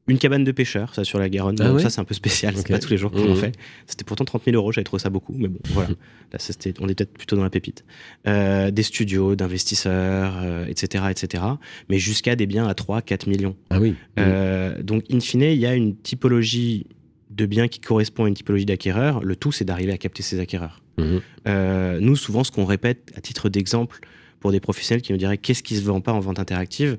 une 0.09 0.17
cabane 0.17 0.43
de 0.43 0.51
pêcheur, 0.51 0.93
ça 0.95 1.03
sur 1.03 1.19
la 1.19 1.29
Garonne. 1.29 1.57
Ah 1.59 1.79
ça, 1.79 1.89
c'est 1.89 2.01
un 2.01 2.05
peu 2.05 2.13
spécial. 2.13 2.53
C'est 2.55 2.67
pas 2.67 2.79
tous 2.79 2.89
les 2.89 2.97
jours 2.97 3.11
qu'on 3.11 3.31
en 3.31 3.35
mmh. 3.35 3.37
fait. 3.37 3.55
C'était 3.85 4.03
pourtant 4.03 4.25
30 4.25 4.43
000 4.45 4.55
euros. 4.55 4.71
J'avais 4.71 4.83
trouvé 4.83 5.01
ça 5.01 5.09
beaucoup. 5.09 5.35
Mais 5.37 5.47
bon, 5.47 5.59
voilà. 5.69 5.89
Là, 6.33 6.39
on 6.79 6.87
est 6.87 6.95
peut-être 6.95 7.13
plutôt 7.13 7.35
dans 7.35 7.43
la 7.43 7.49
pépite. 7.49 7.85
Euh, 8.27 8.71
des 8.71 8.83
studios 8.83 9.35
d'investisseurs, 9.35 10.43
etc., 10.67 11.03
euh, 11.05 11.09
etc. 11.09 11.43
Mais 11.89 11.99
jusqu'à 11.99 12.35
des 12.35 12.45
biens 12.45 12.67
à 12.67 12.73
3, 12.73 13.01
4 13.01 13.27
millions. 13.27 13.55
Ah 13.69 13.79
oui. 13.79 13.95
Euh, 14.19 14.81
donc, 14.81 15.03
in 15.11 15.19
fine, 15.19 15.41
il 15.41 15.59
y 15.59 15.65
a 15.65 15.75
une 15.75 15.95
typologie 15.95 16.87
de 17.29 17.45
biens 17.45 17.67
qui 17.67 17.79
correspond 17.79 18.25
à 18.25 18.27
une 18.27 18.33
typologie 18.33 18.65
d'acquéreurs. 18.65 19.23
Le 19.23 19.35
tout, 19.35 19.51
c'est 19.51 19.65
d'arriver 19.65 19.91
à 19.91 19.97
capter 19.97 20.23
ces 20.23 20.39
acquéreurs. 20.39 20.81
Mmh. 20.97 21.99
nous, 22.01 22.15
souvent, 22.15 22.43
ce 22.43 22.51
qu'on 22.51 22.65
répète 22.65 23.11
à 23.15 23.21
titre 23.21 23.47
d'exemple 23.47 23.99
pour 24.39 24.51
des 24.51 24.59
professionnels 24.59 25.01
qui 25.01 25.13
nous 25.13 25.17
diraient 25.17 25.37
qu'est-ce 25.37 25.63
qui 25.63 25.77
se 25.77 25.83
vend 25.83 26.01
pas 26.01 26.11
en 26.11 26.19
vente 26.19 26.39
interactive, 26.39 26.97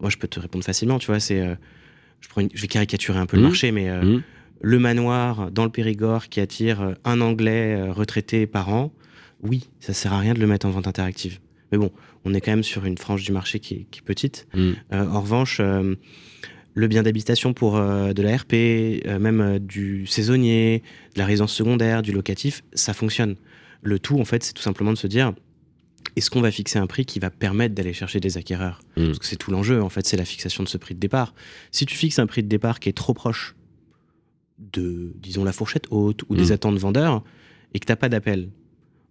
moi, 0.00 0.10
je 0.10 0.16
peux 0.18 0.28
te 0.28 0.38
répondre 0.38 0.64
facilement. 0.64 0.98
Tu 0.98 1.06
vois, 1.06 1.20
c'est 1.20 1.56
je, 2.20 2.60
vais 2.60 2.68
caricaturer 2.68 3.18
un 3.18 3.26
peu 3.26 3.36
le 3.36 3.42
mmh. 3.42 3.46
marché, 3.46 3.72
mais 3.72 3.88
euh, 3.88 4.02
mmh. 4.02 4.22
le 4.62 4.78
manoir 4.78 5.50
dans 5.50 5.64
le 5.64 5.70
Périgord 5.70 6.28
qui 6.28 6.40
attire 6.40 6.80
euh, 6.80 6.94
un 7.04 7.20
Anglais 7.20 7.76
euh, 7.76 7.92
retraité 7.92 8.46
par 8.46 8.68
an, 8.70 8.92
oui, 9.42 9.68
ça 9.80 9.92
sert 9.92 10.12
à 10.12 10.18
rien 10.18 10.34
de 10.34 10.40
le 10.40 10.46
mettre 10.46 10.66
en 10.66 10.70
vente 10.70 10.86
interactive. 10.86 11.38
Mais 11.70 11.78
bon, 11.78 11.90
on 12.24 12.34
est 12.34 12.40
quand 12.40 12.52
même 12.52 12.62
sur 12.62 12.84
une 12.84 12.98
frange 12.98 13.24
du 13.24 13.32
marché 13.32 13.58
qui 13.60 13.74
est, 13.74 14.02
petite. 14.02 14.46
Mmh. 14.54 14.72
en 14.92 15.20
revanche, 15.20 15.60
le 15.60 16.86
bien 16.86 17.02
d'habitation 17.02 17.52
pour 17.52 17.74
de 17.74 18.22
la 18.22 18.36
RP, 18.36 19.18
même 19.20 19.58
du 19.58 20.06
saisonnier, 20.06 20.82
de 21.14 21.18
la 21.18 21.26
résidence 21.26 21.52
secondaire, 21.52 22.02
du 22.02 22.12
locatif, 22.12 22.62
ça 22.74 22.94
fonctionne. 22.94 23.34
Le 23.82 23.98
tout, 23.98 24.18
en 24.18 24.24
fait, 24.24 24.44
c'est 24.44 24.52
tout 24.52 24.62
simplement 24.62 24.92
de 24.92 24.98
se 24.98 25.06
dire, 25.06 25.32
est-ce 26.16 26.30
qu'on 26.30 26.40
va 26.40 26.50
fixer 26.50 26.78
un 26.78 26.86
prix 26.86 27.04
qui 27.04 27.18
va 27.18 27.30
permettre 27.30 27.74
d'aller 27.74 27.92
chercher 27.92 28.20
des 28.20 28.36
acquéreurs 28.36 28.80
mm. 28.96 29.06
Parce 29.06 29.18
que 29.18 29.26
c'est 29.26 29.36
tout 29.36 29.50
l'enjeu, 29.50 29.82
en 29.82 29.88
fait, 29.88 30.06
c'est 30.06 30.16
la 30.16 30.24
fixation 30.24 30.62
de 30.62 30.68
ce 30.68 30.78
prix 30.78 30.94
de 30.94 31.00
départ. 31.00 31.34
Si 31.70 31.86
tu 31.86 31.96
fixes 31.96 32.18
un 32.18 32.26
prix 32.26 32.42
de 32.42 32.48
départ 32.48 32.80
qui 32.80 32.88
est 32.88 32.94
trop 32.94 33.14
proche 33.14 33.54
de, 34.58 35.12
disons, 35.16 35.44
la 35.44 35.52
fourchette 35.52 35.86
haute 35.90 36.22
ou 36.28 36.36
des 36.36 36.50
mm. 36.50 36.52
attentes 36.52 36.78
vendeurs, 36.78 37.24
et 37.72 37.80
que 37.80 37.86
tu 37.86 37.92
n'as 37.92 37.96
pas 37.96 38.08
d'appel, 38.08 38.50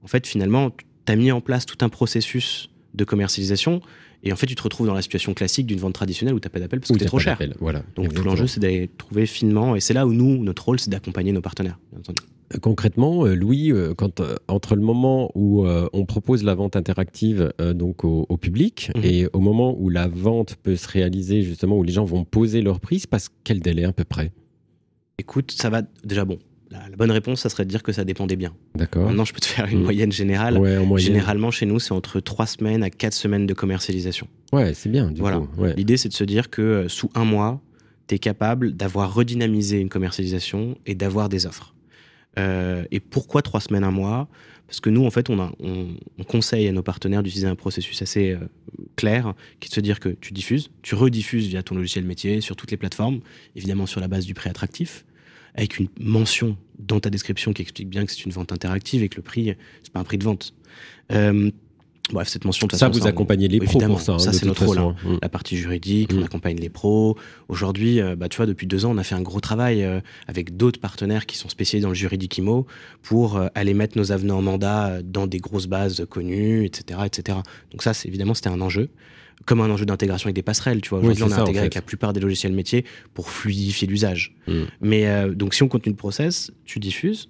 en 0.03 0.07
fait, 0.07 0.25
finalement, 0.25 0.71
tu 0.71 1.11
as 1.11 1.15
mis 1.15 1.31
en 1.31 1.41
place 1.41 1.65
tout 1.65 1.83
un 1.83 1.89
processus 1.89 2.69
de 2.93 3.03
commercialisation, 3.03 3.81
et 4.23 4.31
en 4.31 4.35
fait, 4.35 4.45
tu 4.45 4.55
te 4.55 4.63
retrouves 4.63 4.87
dans 4.87 4.93
la 4.93 5.01
situation 5.01 5.33
classique 5.33 5.65
d'une 5.65 5.79
vente 5.79 5.93
traditionnelle 5.93 6.33
où 6.33 6.39
tu 6.39 6.47
n'as 6.47 6.49
pas 6.49 6.59
d'appel 6.59 6.79
parce 6.79 6.91
que 6.91 6.99
c'est 6.99 7.05
trop 7.05 7.19
cher. 7.19 7.37
Voilà, 7.59 7.83
Donc 7.95 8.13
tout 8.13 8.23
l'enjeu, 8.23 8.47
c'est 8.47 8.59
d'aller 8.59 8.89
trouver 8.97 9.25
finement, 9.25 9.75
et 9.75 9.79
c'est 9.79 9.93
là 9.93 10.07
où 10.07 10.13
nous, 10.13 10.43
notre 10.43 10.65
rôle, 10.65 10.79
c'est 10.79 10.89
d'accompagner 10.89 11.31
nos 11.31 11.41
partenaires. 11.41 11.79
Bien 11.91 11.99
entendu 11.99 12.23
concrètement, 12.61 13.25
euh, 13.25 13.35
Louis, 13.35 13.71
euh, 13.71 13.93
quand, 13.93 14.19
euh, 14.19 14.35
entre 14.47 14.75
le 14.75 14.81
moment 14.81 15.31
où 15.35 15.65
on 15.65 16.05
propose 16.05 16.43
la 16.43 16.55
vente 16.55 16.75
interactive 16.75 17.53
donc 17.59 18.03
au, 18.03 18.37
public 18.37 18.91
mhm. 18.95 19.03
et 19.03 19.27
au 19.33 19.39
moment 19.39 19.75
où 19.79 19.89
la 19.89 20.07
vente 20.07 20.55
peut 20.61 20.75
se 20.75 20.87
réaliser, 20.87 21.41
justement, 21.41 21.77
où 21.77 21.83
les 21.83 21.93
gens 21.93 22.03
vont 22.03 22.25
poser 22.25 22.61
leur 22.61 22.79
prix, 22.79 22.99
se 22.99 23.07
passe 23.07 23.29
quel 23.43 23.59
délai 23.59 23.85
à 23.85 23.93
peu 23.93 24.03
près? 24.03 24.31
Écoute, 25.17 25.51
ça 25.51 25.69
va 25.69 25.83
déjà 26.03 26.25
bon. 26.25 26.39
La, 26.73 26.95
bonne 26.97 27.11
réponse, 27.11 27.41
ça 27.41 27.49
serait 27.49 27.65
de 27.65 27.69
dire 27.69 27.83
que 27.83 27.91
ça 27.91 28.03
dépendait 28.03 28.35
bien. 28.35 28.53
D'accord. 28.75 29.05
Maintenant, 29.05 29.25
je 29.25 29.33
peux 29.33 29.39
te 29.39 29.45
faire 29.45 29.67
une 29.67 29.79
mhm. 29.79 29.83
moyenne 29.83 30.11
générale. 30.11 30.59
Généralement, 30.97 31.51
chez 31.51 31.65
nous, 31.65 31.79
c'est 31.79 31.93
entre 31.93 32.19
3 32.19 32.45
semaines 32.47 32.83
à 32.83 32.89
4 32.89 33.13
semaines 33.13 33.45
de 33.45 33.53
commercialisation. 33.53 34.27
Ouais, 34.51 34.73
c'est 34.73 34.89
bien. 34.89 35.11
Du 35.11 35.21
voilà. 35.21 35.41
L'idée, 35.77 35.97
c'est 35.97 36.09
de 36.09 36.13
se 36.13 36.23
dire 36.23 36.49
que 36.49 36.87
sous 36.87 37.09
un 37.15 37.25
mois, 37.25 37.61
tu 38.07 38.15
es 38.15 38.19
capable 38.19 38.73
d'avoir 38.73 39.13
redynamisé 39.13 39.79
une 39.79 39.89
commercialisation 39.89 40.77
et 40.85 40.95
d'avoir 40.95 41.29
des 41.29 41.45
offres. 41.45 41.73
Euh, 42.39 42.83
et 42.91 42.99
pourquoi 42.99 43.41
trois 43.41 43.61
semaines, 43.61 43.83
un 43.83 43.91
mois? 43.91 44.27
Parce 44.67 44.79
que 44.79 44.89
nous, 44.89 45.05
en 45.05 45.11
fait, 45.11 45.29
on, 45.29 45.39
a, 45.39 45.51
on, 45.59 46.23
conseille 46.23 46.67
à 46.67 46.71
nos 46.71 46.81
partenaires 46.81 47.21
d'utiliser 47.21 47.47
un 47.47 47.55
processus 47.55 48.01
assez 48.01 48.31
euh, 48.31 48.39
clair, 48.95 49.33
qui 49.59 49.67
est 49.67 49.69
de 49.69 49.75
se 49.75 49.81
dire 49.81 49.99
que 49.99 50.09
tu 50.09 50.33
diffuses, 50.33 50.71
tu 50.81 50.95
rediffuses 50.95 51.47
via 51.47 51.61
ton 51.61 51.75
logiciel 51.75 52.05
métier 52.05 52.41
sur 52.41 52.55
toutes 52.55 52.71
les 52.71 52.77
plateformes, 52.77 53.19
évidemment 53.55 53.85
sur 53.85 54.01
la 54.01 54.07
base 54.07 54.25
du 54.25 54.33
prix 54.33 54.49
attractif, 54.49 55.05
avec 55.55 55.79
une 55.79 55.87
mention 55.99 56.57
dans 56.79 56.99
ta 56.99 57.09
description 57.09 57.53
qui 57.53 57.61
explique 57.61 57.89
bien 57.89 58.05
que 58.05 58.11
c'est 58.11 58.25
une 58.25 58.31
vente 58.31 58.51
interactive 58.51 59.03
et 59.03 59.09
que 59.09 59.17
le 59.17 59.21
prix, 59.21 59.55
c'est 59.83 59.93
pas 59.93 59.99
un 59.99 60.03
prix 60.03 60.17
de 60.17 60.23
vente. 60.23 60.53
Euh, 61.11 61.51
Bref, 62.11 62.27
cette 62.27 62.43
mention. 62.43 62.67
De 62.67 62.75
ça, 62.75 62.89
vous 62.89 63.07
accompagnez 63.07 63.47
les 63.47 63.59
pros 63.59 63.79
pour 63.79 64.01
ça. 64.01 64.13
Hein, 64.13 64.19
ça, 64.19 64.33
c'est 64.33 64.45
notre 64.45 64.65
rôle. 64.65 64.77
Hein. 64.77 64.95
Mm. 65.05 65.17
La 65.21 65.29
partie 65.29 65.55
juridique, 65.55 66.11
on 66.13 66.19
mm. 66.19 66.23
accompagne 66.23 66.57
les 66.57 66.69
pros. 66.69 67.17
Aujourd'hui, 67.47 68.01
euh, 68.01 68.15
bah, 68.17 68.27
tu 68.27 68.37
vois, 68.37 68.45
depuis 68.45 68.67
deux 68.67 68.85
ans, 68.85 68.91
on 68.91 68.97
a 68.97 69.03
fait 69.03 69.15
un 69.15 69.21
gros 69.21 69.39
travail 69.39 69.83
euh, 69.83 70.01
avec 70.27 70.57
d'autres 70.57 70.81
partenaires 70.81 71.25
qui 71.25 71.37
sont 71.37 71.47
spécialisés 71.47 71.83
dans 71.83 71.89
le 71.89 71.95
juridique 71.95 72.37
IMO 72.37 72.67
pour 73.03 73.37
euh, 73.37 73.47
aller 73.55 73.73
mettre 73.73 73.97
nos 73.97 74.11
avenants 74.11 74.39
en 74.39 74.41
mandat 74.41 75.01
dans 75.01 75.27
des 75.27 75.39
grosses 75.39 75.67
bases 75.67 76.05
connues, 76.09 76.65
etc., 76.65 76.99
etc. 77.05 77.37
Donc 77.71 77.83
ça, 77.83 77.93
évidemment, 78.03 78.33
c'était 78.33 78.49
un 78.49 78.59
enjeu 78.59 78.89
comme 79.45 79.61
un 79.61 79.69
enjeu 79.69 79.85
d'intégration 79.85 80.27
avec 80.27 80.35
des 80.35 80.43
passerelles. 80.43 80.81
Tu 80.81 80.89
vois, 80.89 80.99
aujourd'hui, 80.99 81.23
on 81.23 81.31
a 81.31 81.41
intégré 81.41 81.61
avec 81.61 81.75
la 81.75 81.81
plupart 81.81 82.13
des 82.13 82.19
logiciels 82.19 82.53
métiers 82.53 82.85
pour 83.13 83.29
fluidifier 83.29 83.87
l'usage. 83.87 84.35
Mm. 84.47 84.63
Mais 84.81 85.29
donc, 85.35 85.53
si 85.53 85.63
on 85.63 85.67
continue 85.67 85.93
le 85.93 85.97
process, 85.97 86.51
tu 86.65 86.79
diffuses. 86.79 87.29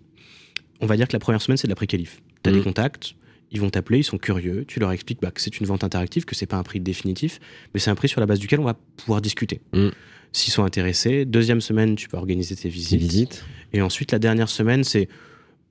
On 0.82 0.86
va 0.86 0.98
dire 0.98 1.08
que 1.08 1.14
la 1.14 1.20
première 1.20 1.42
semaine, 1.42 1.58
c'est 1.58 1.68
de 1.68 1.72
la 1.72 1.76
pré-qualif. 1.76 2.22
Tu 2.44 2.50
as 2.50 2.54
des 2.54 2.62
contacts, 2.62 3.16
ils 3.54 3.62
vont 3.62 3.70
t'appeler, 3.70 4.00
ils 4.00 4.04
sont 4.04 4.18
curieux, 4.18 4.66
tu 4.68 4.80
leur 4.80 4.92
expliques 4.92 5.22
bah, 5.22 5.32
que 5.32 5.40
c'est 5.40 5.60
une 5.60 5.66
vente 5.66 5.84
interactive, 5.84 6.26
que 6.26 6.36
c'est 6.36 6.48
pas 6.48 6.58
un 6.58 6.64
prix 6.64 6.80
définitif, 6.80 7.40
mais 7.74 7.80
c'est 7.80 7.92
un 7.92 7.96
prix 7.96 8.10
sur 8.10 8.20
la 8.20 8.26
base 8.26 8.40
duquel 8.40 8.60
on 8.60 8.66
va 8.66 8.74
pouvoir 8.98 9.22
discuter. 9.22 9.62
Mm. 9.74 9.90
S'ils 10.34 10.52
sont 10.52 10.64
intéressés, 10.64 11.26
deuxième 11.26 11.62
semaine, 11.62 11.96
tu 11.96 12.10
peux 12.10 12.18
organiser 12.18 12.56
tes 12.56 12.68
visites. 12.68 13.00
visites. 13.00 13.46
Et 13.72 13.82
ensuite, 13.82 14.12
la 14.12 14.18
dernière 14.18 14.50
semaine, 14.50 14.84
c'est 14.84 15.08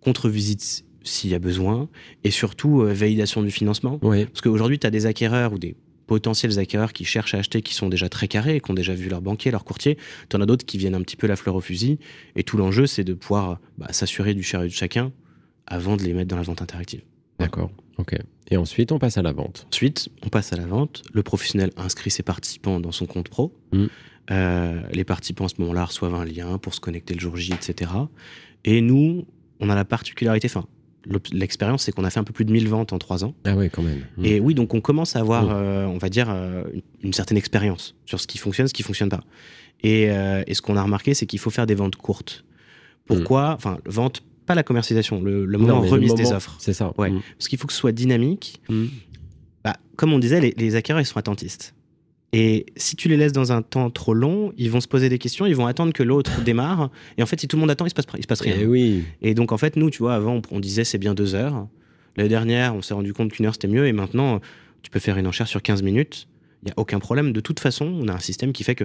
contre-visite 0.01 0.85
s'il 1.03 1.31
y 1.31 1.35
a 1.35 1.41
besoin, 1.41 1.89
et 2.23 2.31
surtout 2.31 2.83
euh, 2.83 2.93
validation 2.93 3.43
du 3.43 3.51
financement. 3.51 3.99
Oui. 4.03 4.25
Parce 4.27 4.41
qu'aujourd'hui, 4.41 4.79
tu 4.79 4.87
as 4.87 4.91
des 4.91 5.07
acquéreurs 5.07 5.53
ou 5.53 5.59
des 5.59 5.75
potentiels 6.13 6.59
acquéreurs 6.59 6.93
qui 6.93 7.07
cherchent 7.07 7.33
à 7.33 7.39
acheter, 7.39 7.63
qui 7.63 7.73
sont 7.73 7.89
déjà 7.89 8.11
très 8.11 8.29
carrés, 8.29 8.61
qui 8.61 8.71
ont 8.71 8.75
déjà 8.75 8.93
vu 8.93 9.09
leur 9.09 9.23
banquier, 9.23 9.51
leur 9.51 9.65
courtier. 9.65 9.97
Tu 10.29 10.37
en 10.37 10.43
as 10.43 10.47
d'autres 10.47 10.67
qui 10.67 10.77
viennent 10.77 10.95
un 10.95 11.01
petit 11.01 11.17
peu 11.17 11.27
la 11.27 11.37
fleur 11.37 11.55
au 11.55 11.63
fusil. 11.63 11.99
Et 12.37 12.43
tout 12.43 12.59
l'enjeu, 12.59 12.87
c'est 12.87 13.03
de 13.03 13.15
pouvoir 13.15 13.61
bah, 13.79 13.87
s'assurer 13.93 14.35
du 14.35 14.43
chariot 14.43 14.69
de 14.69 14.75
chacun 14.75 15.11
avant 15.67 15.97
de 15.97 16.03
les 16.03 16.13
mettre 16.13 16.29
dans 16.29 16.37
la 16.37 16.43
vente 16.43 16.61
interactive. 16.61 17.01
D'accord. 17.39 17.71
Ok. 17.97 18.15
Et 18.51 18.59
ensuite, 18.59 18.93
on 18.93 18.99
passe 18.99 19.17
à 19.17 19.23
la 19.23 19.33
vente. 19.33 19.67
Ensuite, 19.73 20.11
on 20.23 20.29
passe 20.29 20.53
à 20.53 20.57
la 20.57 20.67
vente. 20.67 21.03
Le 21.15 21.23
professionnel 21.23 21.71
inscrit 21.79 22.11
ses 22.11 22.23
participants 22.23 22.79
dans 22.79 22.93
son 22.93 23.07
compte 23.07 23.31
pro. 23.31 23.55
Mm. 23.73 23.87
Euh, 24.31 24.83
les 24.93 25.05
participants, 25.05 25.47
à 25.47 25.49
ce 25.49 25.55
moment-là, 25.61 25.87
reçoivent 25.87 26.15
un 26.15 26.27
lien 26.27 26.59
pour 26.59 26.75
se 26.75 26.81
connecter 26.81 27.15
le 27.15 27.21
jour 27.21 27.39
J, 27.39 27.55
etc. 27.55 27.91
Et 28.67 28.83
nous, 28.83 29.25
on 29.61 29.71
a 29.71 29.75
la 29.75 29.87
particularité, 29.87 30.47
enfin, 30.47 30.67
l'expérience, 31.33 31.83
c'est 31.85 31.93
qu'on 31.93 32.05
a 32.05 32.11
fait 32.11 32.21
un 32.21 32.25
peu 32.25 32.33
plus 32.33 32.45
de 32.45 32.53
1000 32.53 32.69
ventes 32.69 32.93
en 32.93 32.99
trois 32.99 33.25
ans. 33.25 33.35
Ah 33.45 33.55
oui, 33.57 33.69
quand 33.71 33.83
même. 33.83 34.01
Mm. 34.17 34.25
Et 34.25 34.41
oui, 34.41 34.55
donc 34.55 34.75
on 34.75 34.81
commence 34.81 35.17
à 35.17 35.21
avoir, 35.21 35.45
Mm. 35.47 35.51
euh, 35.53 35.87
on 35.87 35.99
va 35.99 36.09
dire, 36.09 36.27
euh, 36.31 36.65
une, 36.73 36.83
une 37.03 37.13
certaine 37.13 37.37
expérience 37.39 37.95
sur 38.07 38.21
ce 38.21 38.27
qui 38.27 38.39
fonctionne, 38.39 38.69
ce 38.69 38.75
qui 38.75 38.83
fonctionne 38.83 39.09
pas. 39.09 39.23
Et, 39.83 40.11
euh, 40.11 40.43
et 40.47 40.55
ce 40.55 40.63
qu'on 40.63 40.77
a 40.77 40.83
remarqué, 40.83 41.15
c'est 41.15 41.27
qu'il 41.27 41.39
faut 41.41 41.51
faire 41.51 41.67
des 41.67 41.75
ventes 41.75 41.97
courtes. 41.97 42.45
Pourquoi? 43.07 43.55
Enfin, 43.57 43.79
vente, 43.85 44.23
pas 44.47 44.55
la 44.55 44.63
commercialisation, 44.63 45.21
le, 45.21 45.45
le 45.45 45.59
moment 45.59 45.77
Non, 45.77 45.83
le 45.83 45.89
remise 45.89 46.15
des 46.15 46.33
offres. 46.33 46.55
C'est 46.61 46.73
ça. 46.73 46.93
Ouais. 46.99 47.13
Parce 47.37 47.49
qu'il 47.49 47.59
faut 47.59 47.67
que 47.67 47.73
ce 47.73 47.79
soit 47.81 47.93
dynamique. 47.93 48.61
Bah, 49.65 49.77
comme 49.97 50.13
on 50.13 50.19
disait, 50.19 50.41
les, 50.41 50.55
les 50.57 50.75
acquéreurs, 50.77 51.01
ils 51.03 51.07
sont 51.07 51.19
attentistes. 51.19 51.75
Et 52.35 52.65
si 52.77 52.97
tu 52.97 53.09
les 53.09 53.17
laisses 53.19 53.33
dans 53.33 53.53
un 53.53 53.61
temps 53.61 53.91
trop 53.91 54.15
long, 54.15 54.55
ils 54.57 54.71
vont 54.71 54.81
se 54.81 54.89
poser 54.89 55.11
des 55.11 55.19
questions, 55.19 55.45
ils 55.45 55.55
vont 55.55 55.67
attendre 55.67 55.93
que 55.93 56.03
l'autre 56.03 56.41
démarre. 56.45 56.91
Et 57.19 57.23
en 57.23 57.27
fait, 57.27 57.39
si 57.39 57.47
tout 57.47 57.57
le 57.57 57.61
monde 57.61 57.71
attend, 57.71 57.85
il 57.85 57.91
se 57.91 57.95
passe, 57.95 58.07
il 58.17 58.23
se 58.23 58.27
passe 58.27 58.41
rien. 58.41 58.57
Eh 58.59 58.65
oui. 58.67 59.05
Et 59.21 59.35
donc, 59.35 59.53
en 59.53 59.59
fait, 59.59 59.77
nous, 59.77 59.91
tu 59.91 59.99
vois, 59.99 60.15
avant, 60.15 60.37
on, 60.37 60.43
on 60.57 60.61
disait 60.61 60.85
c'est 60.85 60.99
bien 60.99 61.15
deux 61.15 61.35
heures. 61.35 61.67
L'année 62.17 62.31
dernière, 62.31 62.75
on 62.75 62.81
s'est 62.83 62.95
rendu 62.95 63.13
compte 63.13 63.33
qu'une 63.33 63.45
heure, 63.47 63.53
c'était 63.55 63.69
mieux. 63.69 63.87
Et 63.87 63.93
maintenant, 63.93 64.41
tu 64.83 64.91
peux 64.91 64.99
faire 65.01 65.19
une 65.19 65.27
enchère 65.27 65.47
sur 65.47 65.61
15 65.63 65.83
minutes. 65.83 66.27
Il 66.63 66.67
n'y 66.67 66.71
a 66.73 66.75
aucun 66.79 67.01
problème. 67.01 67.33
De 67.33 67.41
toute 67.41 67.61
façon, 67.61 67.85
on 67.87 68.09
a 68.09 68.13
un 68.15 68.19
système 68.21 68.53
qui 68.53 68.65
fait 68.65 68.75
que, 68.75 68.85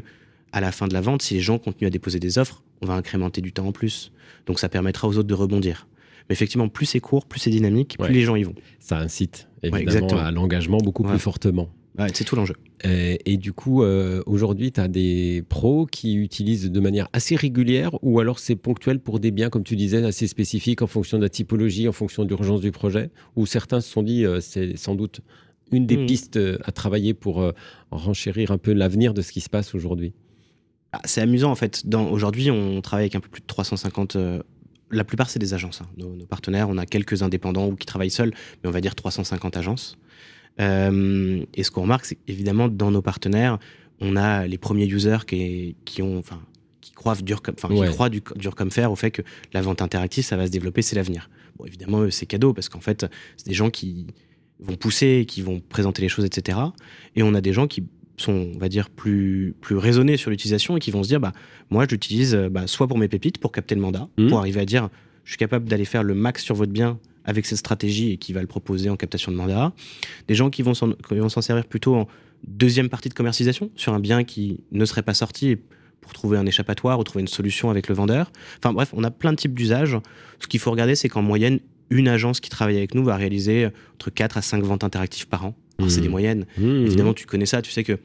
à 0.51 0.59
la 0.61 0.71
fin 0.73 0.87
de 0.87 0.93
la 0.93 1.01
vente, 1.01 1.21
si 1.21 1.33
les 1.35 1.39
gens 1.41 1.57
continuent 1.57 1.87
à 1.87 1.91
déposer 1.91 2.19
des 2.19 2.37
offres, 2.39 2.63
on 2.81 2.85
va 2.85 2.95
incrémenter 2.95 3.39
du 3.41 3.53
temps 3.53 3.67
en 3.67 3.71
plus. 3.71 4.11
Donc, 4.45 4.59
ça 4.59 4.67
permettra 4.67 5.07
aux 5.07 5.17
autres 5.17 5.27
de 5.27 5.33
rebondir. 5.33 5.87
Mais 6.29 6.33
effectivement, 6.33 6.67
plus 6.67 6.85
c'est 6.85 6.99
court, 6.99 7.25
plus 7.25 7.39
c'est 7.39 7.49
dynamique, 7.49 7.95
plus 7.97 8.07
Ouais. 8.07 8.13
les 8.13 8.23
gens 8.23 8.35
y 8.35 8.43
vont. 8.43 8.55
Ça 8.79 8.97
incite 8.99 9.47
évidemment 9.63 10.07
à 10.17 10.31
l'engagement 10.31 10.79
beaucoup 10.79 11.03
Ouais. 11.03 11.11
plus 11.11 11.19
fortement. 11.19 11.69
Ouais, 11.97 12.07
c'est 12.13 12.23
tout 12.23 12.35
l'enjeu. 12.35 12.55
Et, 12.83 13.19
et 13.25 13.37
du 13.37 13.53
coup, 13.53 13.81
euh, 13.81 14.21
aujourd'hui, 14.27 14.71
tu 14.71 14.79
as 14.79 14.87
des 14.87 15.43
pros 15.49 15.85
qui 15.87 16.15
utilisent 16.15 16.69
de 16.71 16.79
manière 16.79 17.07
assez 17.11 17.35
régulière 17.35 17.91
ou 18.03 18.19
alors 18.19 18.37
c'est 18.37 18.55
ponctuel 18.55 18.99
pour 18.99 19.19
des 19.19 19.31
biens, 19.31 19.49
comme 19.49 19.63
tu 19.63 19.75
disais, 19.75 20.03
assez 20.03 20.27
spécifiques 20.27 20.81
en 20.83 20.87
fonction 20.87 21.17
de 21.17 21.23
la 21.23 21.29
typologie, 21.29 21.87
en 21.87 21.91
fonction 21.91 22.23
de 22.23 22.29
l'urgence 22.29 22.61
du 22.61 22.71
projet 22.71 23.09
Ou 23.35 23.45
certains 23.47 23.81
se 23.81 23.89
sont 23.91 24.03
dit, 24.03 24.25
euh, 24.25 24.39
c'est 24.41 24.77
sans 24.77 24.93
doute 24.93 25.21
une 25.71 25.85
des 25.87 25.97
Mhm. 25.97 26.05
pistes 26.05 26.37
euh, 26.37 26.57
à 26.63 26.71
travailler 26.71 27.13
pour 27.15 27.41
euh, 27.41 27.51
renchérir 27.91 28.51
un 28.51 28.57
peu 28.59 28.73
l'avenir 28.73 29.13
de 29.15 29.21
ce 29.23 29.31
qui 29.31 29.41
se 29.41 29.49
passe 29.49 29.73
aujourd'hui? 29.73 30.13
Ah, 30.93 31.01
c'est 31.03 31.21
amusant 31.21 31.51
en 31.51 31.55
fait. 31.55 31.83
Aujourd'hui, 32.11 32.51
on 32.51 32.79
travaille 32.81 33.05
avec 33.05 33.15
un 33.15 33.19
peu 33.19 33.27
plus 33.29 33.41
de 33.41 33.47
350. 33.47 34.15
euh, 34.17 34.41
la 34.91 35.03
plupart, 35.03 35.29
c'est 35.29 35.39
des 35.39 35.53
agences. 35.53 35.81
hein. 35.81 35.87
Nos, 35.97 36.15
nos 36.15 36.25
partenaires, 36.27 36.69
on 36.69 36.77
a 36.77 36.85
quelques 36.85 37.23
indépendants 37.23 37.67
ou 37.67 37.75
qui 37.75 37.85
travaillent 37.85 38.11
seuls, 38.11 38.31
mais 38.63 38.69
on 38.69 38.71
va 38.71 38.79
dire 38.81 38.95
350 38.95 39.57
agences. 39.57 39.97
Euh, 40.59 41.43
et 41.53 41.63
ce 41.63 41.71
qu'on 41.71 41.81
remarque, 41.83 42.05
c'est 42.05 42.15
qu'évidemment, 42.15 42.67
dans 42.67 42.91
nos 42.91 43.01
partenaires, 43.01 43.59
on 43.99 44.15
a 44.15 44.47
les 44.47 44.57
premiers 44.57 44.85
users 44.87 45.25
qui, 45.27 45.75
qui 45.85 46.01
ont, 46.01 46.17
enfin, 46.17 46.39
qui 46.81 46.91
croient 46.91 47.15
dur 47.15 47.41
comme, 47.41 47.55
enfin, 47.61 47.73
Ouais. 47.73 47.87
qui 47.87 47.93
croient 47.93 48.09
du- 48.09 48.21
dur 48.35 48.55
comme 48.55 48.71
fer 48.71 48.91
au 48.91 48.95
fait 48.95 49.11
que 49.11 49.21
la 49.53 49.61
vente 49.61 49.81
interactive, 49.81 50.23
ça 50.23 50.37
va 50.37 50.45
se 50.47 50.51
développer, 50.51 50.81
c'est 50.81 50.95
l'avenir. 50.95 51.29
Bon, 51.57 51.65
évidemment, 51.65 52.01
eux, 52.01 52.11
c'est 52.11 52.25
cadeau 52.25 52.53
parce 52.53 52.69
qu'en 52.69 52.79
fait, 52.81 53.05
c'est 53.35 53.47
des 53.47 53.53
gens 53.55 53.69
qui 53.69 54.07
vont 54.59 54.75
pousser, 54.75 55.25
qui 55.27 55.41
vont 55.41 55.59
présenter 55.59 56.01
les 56.01 56.09
choses, 56.09 56.25
etc. 56.25 56.57
Et 57.15 57.23
on 57.23 57.33
a 57.33 57.41
des 57.41 57.53
gens 57.53 57.67
qui 57.67 57.83
sont, 58.17 58.51
on 58.55 58.57
va 58.57 58.69
dire, 58.69 58.89
plus, 58.89 59.53
plus 59.61 59.75
raisonnés 59.77 60.17
sur 60.17 60.31
l'utilisation 60.31 60.75
et 60.77 60.79
qui 60.79 60.89
vont 60.89 61.03
se 61.03 61.07
dire, 61.07 61.19
bah, 61.19 61.33
moi, 61.69 61.83
je 61.85 61.89
l'utilise 61.93 62.33
euh, 62.33 62.49
bah, 62.49 62.65
soit 62.65 62.87
pour 62.87 62.97
mes 62.97 63.07
pépites, 63.07 63.37
pour 63.37 63.51
capter 63.51 63.75
le 63.75 63.81
mandat, 63.81 64.07
Mhm. 64.17 64.29
pour 64.29 64.39
arriver 64.39 64.59
à 64.59 64.65
dire, 64.65 64.89
je 65.23 65.31
suis 65.31 65.37
capable 65.37 65.67
d'aller 65.69 65.85
faire 65.85 66.01
le 66.03 66.15
max 66.15 66.43
sur 66.43 66.55
votre 66.55 66.71
bien 66.71 66.99
avec 67.27 67.45
cette 67.45 67.59
stratégie 67.59 68.11
et 68.11 68.17
qui 68.17 68.33
va 68.33 68.41
le 68.41 68.47
proposer 68.47 68.89
en 68.89 68.95
captation 68.95 69.31
de 69.31 69.37
mandat. 69.37 69.73
Des 70.27 70.33
gens 70.33 70.49
qui 70.49 70.63
vont 70.63 70.73
s'en 70.73 71.41
servir 71.41 71.65
plutôt 71.65 71.95
en 71.95 72.07
deuxième 72.47 72.89
partie 72.89 73.09
de 73.09 73.13
commercialisation 73.13 73.69
sur 73.75 73.93
un 73.93 73.99
bien 73.99 74.23
qui 74.23 74.61
ne 74.71 74.85
serait 74.85 75.03
pas 75.03 75.13
sorti 75.13 75.57
pour 76.01 76.13
trouver 76.13 76.37
un 76.37 76.45
échappatoire 76.45 76.99
ou 76.99 77.03
trouver 77.03 77.21
une 77.21 77.27
solution 77.27 77.69
avec 77.69 77.89
le 77.89 77.95
vendeur. 77.95 78.31
Enfin 78.59 78.73
bref, 78.73 78.89
on 78.93 79.03
a 79.03 79.11
plein 79.11 79.31
de 79.31 79.37
types 79.37 79.53
d'usages. 79.53 79.97
Ce 80.39 80.47
qu'il 80.47 80.59
faut 80.59 80.71
regarder, 80.71 80.95
c'est 80.95 81.09
qu'en 81.09 81.21
moyenne, 81.21 81.59
une 81.89 82.07
agence 82.07 82.39
qui 82.39 82.49
travaille 82.49 82.77
avec 82.77 82.95
nous 82.95 83.03
va 83.03 83.15
réaliser 83.17 83.69
entre 83.95 84.09
4 84.09 84.37
à 84.37 84.41
5 84.41 84.63
ventes 84.63 84.83
interactives 84.83 85.27
par 85.27 85.45
an. 85.45 85.55
C'est 85.89 86.01
des 86.01 86.09
moyennes. 86.09 86.45
Mhm. 86.57 86.85
Évidemment, 86.85 87.13
tu 87.13 87.25
connais 87.25 87.45
ça, 87.45 87.61
tu 87.61 87.71
sais 87.71 87.83
que 87.83 87.99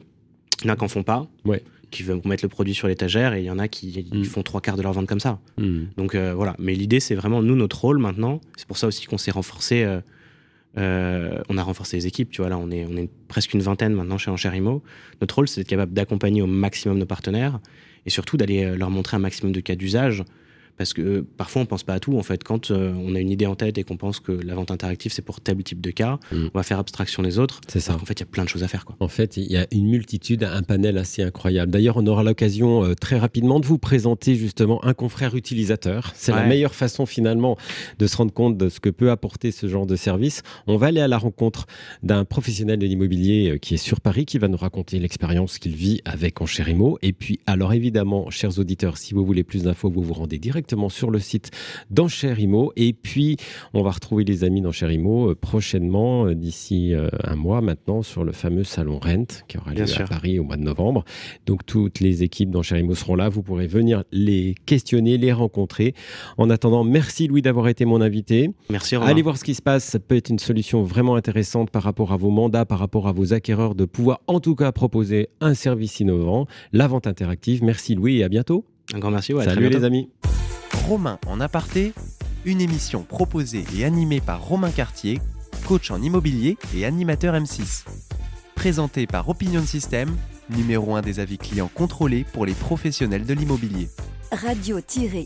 il 0.61 0.67
y 0.67 0.69
en 0.69 0.73
a 0.73 0.75
qui 0.77 0.83
en 0.83 0.87
font 0.87 1.03
pas, 1.03 1.27
Ouais. 1.45 1.61
qui 1.91 2.03
vont 2.03 2.21
mettre 2.25 2.43
le 2.43 2.49
produit 2.49 2.73
sur 2.73 2.87
l'étagère, 2.87 3.33
et 3.33 3.39
il 3.41 3.45
y 3.45 3.49
en 3.51 3.59
a 3.59 3.67
qui 3.67 4.05
Mm. 4.11 4.23
font 4.25 4.43
trois 4.43 4.61
quarts 4.61 4.77
de 4.77 4.81
leur 4.81 4.93
vente 4.93 5.07
comme 5.07 5.19
ça. 5.19 5.39
Mhm. 5.57 5.87
Donc 5.97 6.15
euh, 6.15 6.33
voilà. 6.33 6.55
Mais 6.59 6.73
l'idée, 6.73 6.99
c'est 6.99 7.15
vraiment 7.15 7.41
nous 7.43 7.55
notre 7.55 7.79
rôle 7.81 7.97
maintenant. 7.99 8.41
C'est 8.57 8.67
pour 8.67 8.77
ça 8.77 8.87
aussi 8.87 9.05
qu'on 9.05 9.17
s'est 9.17 9.31
renforcé. 9.31 9.83
euh, 9.83 9.99
euh, 10.77 11.39
on 11.49 11.57
a 11.59 11.63
renforcé 11.63 11.97
les 11.97 12.07
équipes. 12.07 12.31
Tu 12.31 12.41
vois 12.41 12.49
là, 12.49 12.57
on 12.57 12.71
est 12.71 12.85
on 12.89 12.97
est 12.97 13.09
presque 13.27 13.53
une 13.53 13.61
vingtaine 13.61 13.93
maintenant 13.93 14.17
chez 14.17 14.31
Enchérimo. 14.31 14.81
Notre 15.21 15.35
rôle, 15.35 15.47
c'est 15.47 15.61
d'être 15.61 15.67
capable 15.69 15.93
d'accompagner 15.93 16.41
au 16.41 16.47
maximum 16.47 16.97
nos 16.97 17.05
partenaires 17.05 17.59
et 18.05 18.09
surtout 18.09 18.37
d'aller 18.37 18.75
leur 18.75 18.89
montrer 18.89 19.15
un 19.17 19.19
maximum 19.19 19.51
de 19.51 19.59
cas 19.59 19.75
d'usage. 19.75 20.23
Parce 20.77 20.93
que 20.93 21.01
euh, 21.01 21.27
parfois 21.37 21.61
on 21.61 21.65
pense 21.65 21.83
pas 21.83 21.93
à 21.93 21.99
tout 21.99 22.17
en 22.17 22.23
fait. 22.23 22.43
Quand 22.43 22.71
euh, 22.71 22.93
on 22.97 23.15
a 23.15 23.19
une 23.19 23.29
idée 23.29 23.45
en 23.45 23.55
tête 23.55 23.77
et 23.77 23.83
qu'on 23.83 23.97
pense 23.97 24.19
que 24.19 24.31
la 24.31 24.55
vente 24.55 24.71
interactive 24.71 25.11
c'est 25.11 25.21
pour 25.21 25.41
tel 25.41 25.61
type 25.63 25.81
de 25.81 25.91
cas, 25.91 26.19
Mm. 26.31 26.47
on 26.53 26.57
va 26.57 26.63
faire 26.63 26.79
abstraction 26.79 27.23
des 27.23 27.39
autres. 27.39 27.61
C'est 27.67 27.79
ça. 27.79 27.93
Qu'en 27.93 28.05
fait, 28.05 28.13
il 28.13 28.19
y 28.21 28.23
a 28.23 28.27
plein 28.27 28.43
de 28.43 28.49
choses 28.49 28.63
à 28.63 28.67
faire 28.67 28.85
quoi. 28.85 28.95
En 28.99 29.07
fait, 29.07 29.37
il 29.37 29.51
y 29.51 29.57
a 29.57 29.67
une 29.71 29.87
multitude, 29.87 30.43
un 30.43 30.63
panel 30.63 30.97
assez 30.97 31.23
incroyable. 31.23 31.71
D'ailleurs, 31.71 31.97
on 31.97 32.07
aura 32.07 32.23
l'occasion 32.23 32.83
euh, 32.83 32.95
très 32.95 33.17
rapidement 33.17 33.59
de 33.59 33.65
vous 33.65 33.77
présenter 33.77 34.35
justement 34.35 34.83
un 34.85 34.93
confrère 34.93 35.35
utilisateur. 35.35 36.11
C'est 36.15 36.31
la 36.31 36.45
meilleure 36.45 36.75
façon 36.75 37.05
finalement 37.05 37.57
de 37.99 38.07
se 38.07 38.17
rendre 38.17 38.33
compte 38.33 38.57
de 38.57 38.69
ce 38.69 38.79
que 38.79 38.89
peut 38.89 39.11
apporter 39.11 39.51
ce 39.51 39.67
genre 39.67 39.85
de 39.85 39.95
service. 39.95 40.41
On 40.67 40.77
va 40.77 40.87
aller 40.87 41.01
à 41.01 41.07
la 41.07 41.17
rencontre 41.17 41.67
d'un 42.01 42.25
professionnel 42.25 42.79
de 42.79 42.85
l'immobilier 42.85 43.51
euh, 43.51 43.57
qui 43.57 43.75
est 43.75 43.77
sur 43.77 44.01
Paris, 44.01 44.25
qui 44.25 44.37
va 44.37 44.47
nous 44.47 44.57
raconter 44.57 44.99
l'expérience 44.99 45.59
qu'il 45.59 45.75
vit 45.75 46.01
avec 46.05 46.41
Enchérimo. 46.41 46.97
Et 47.01 47.13
puis, 47.13 47.39
alors 47.45 47.73
évidemment, 47.73 48.29
chers 48.29 48.59
auditeurs, 48.59 48.97
si 48.97 49.13
vous 49.13 49.25
voulez 49.25 49.43
plus 49.43 49.63
d'infos, 49.63 49.89
vous 49.89 50.01
vous 50.01 50.13
rendez 50.13 50.39
directement 50.63 50.87
sur 50.87 51.11
le 51.11 51.19
site 51.19 51.51
d'Enchérimo. 51.89 52.71
Et 52.77 52.93
puis, 52.93 53.35
on 53.73 53.83
va 53.83 53.91
retrouver 53.91 54.23
les 54.23 54.45
amis 54.45 54.61
d'Enchérimo 54.61 55.31
euh, 55.31 55.35
prochainement, 55.35 56.27
euh, 56.27 56.35
d'ici 56.35 56.93
euh, 56.93 57.09
un 57.25 57.35
mois 57.35 57.59
maintenant, 57.59 58.01
sur 58.01 58.23
le 58.23 58.31
fameux 58.31 58.63
salon 58.63 58.97
Rent 58.97 59.43
qui 59.49 59.57
aura 59.57 59.71
lieu 59.71 59.75
Bien 59.75 59.85
sûr. 59.87 60.05
à 60.05 60.07
Paris 60.07 60.39
au 60.39 60.43
mois 60.43 60.55
de 60.55 60.63
novembre. 60.63 61.03
Donc, 61.45 61.65
toutes 61.65 61.99
les 61.99 62.23
équipes 62.23 62.49
d'Enchérimo 62.49 62.95
seront 62.95 63.15
là. 63.15 63.27
Vous 63.27 63.43
pourrez 63.43 63.67
venir 63.67 64.03
les 64.13 64.55
questionner, 64.65 65.17
les 65.17 65.33
rencontrer. 65.33 65.93
En 66.37 66.49
attendant, 66.49 66.85
merci 66.85 67.27
Louis 67.27 67.41
d'avoir 67.41 67.67
été 67.67 67.83
mon 67.83 67.99
invité. 67.99 68.51
Merci. 68.69 68.95
Romain. 68.95 69.09
Allez 69.11 69.21
voir 69.21 69.37
ce 69.37 69.43
qui 69.43 69.55
se 69.55 69.61
passe, 69.61 69.83
ça 69.83 69.99
peut 69.99 70.15
être 70.15 70.29
une 70.29 70.39
solution 70.39 70.81
vraiment 70.83 71.15
intéressante 71.15 71.71
par 71.71 71.83
rapport 71.83 72.13
à 72.13 72.17
vos 72.17 72.29
mandats, 72.29 72.65
par 72.65 72.79
rapport 72.79 73.09
à 73.09 73.11
vos 73.11 73.33
acquéreurs, 73.33 73.75
de 73.75 73.83
pouvoir 73.83 74.21
en 74.27 74.39
tout 74.39 74.55
cas 74.55 74.71
proposer 74.71 75.27
un 75.41 75.55
service 75.55 75.99
innovant, 75.99 76.47
la 76.71 76.87
vente 76.87 77.05
interactive. 77.05 77.63
Merci 77.63 77.95
Louis 77.95 78.19
et 78.19 78.23
à 78.23 78.29
bientôt. 78.29 78.65
Un 78.93 78.99
grand 78.99 79.11
merci. 79.11 79.33
Ouais, 79.33 79.43
Salut 79.43 79.69
les 79.69 79.83
amis. 79.83 80.09
Romain 80.83 81.17
en 81.27 81.39
aparté, 81.39 81.93
une 82.43 82.59
émission 82.59 83.03
proposée 83.03 83.63
et 83.73 83.85
animée 83.85 84.19
par 84.19 84.43
Romain 84.43 84.69
Cartier, 84.69 85.21
coach 85.65 85.91
en 85.91 86.01
immobilier 86.01 86.57
et 86.75 86.85
animateur 86.85 87.35
M6. 87.35 87.85
Présentée 88.53 89.07
par 89.07 89.29
Opinion 89.29 89.63
System, 89.63 90.13
numéro 90.49 90.95
1 90.95 91.01
des 91.01 91.21
avis 91.21 91.37
clients 91.37 91.69
contrôlés 91.73 92.25
pour 92.33 92.45
les 92.45 92.53
professionnels 92.53 93.25
de 93.25 93.33
l'immobilier. 93.33 93.87
radio-imo.fr 94.33 95.23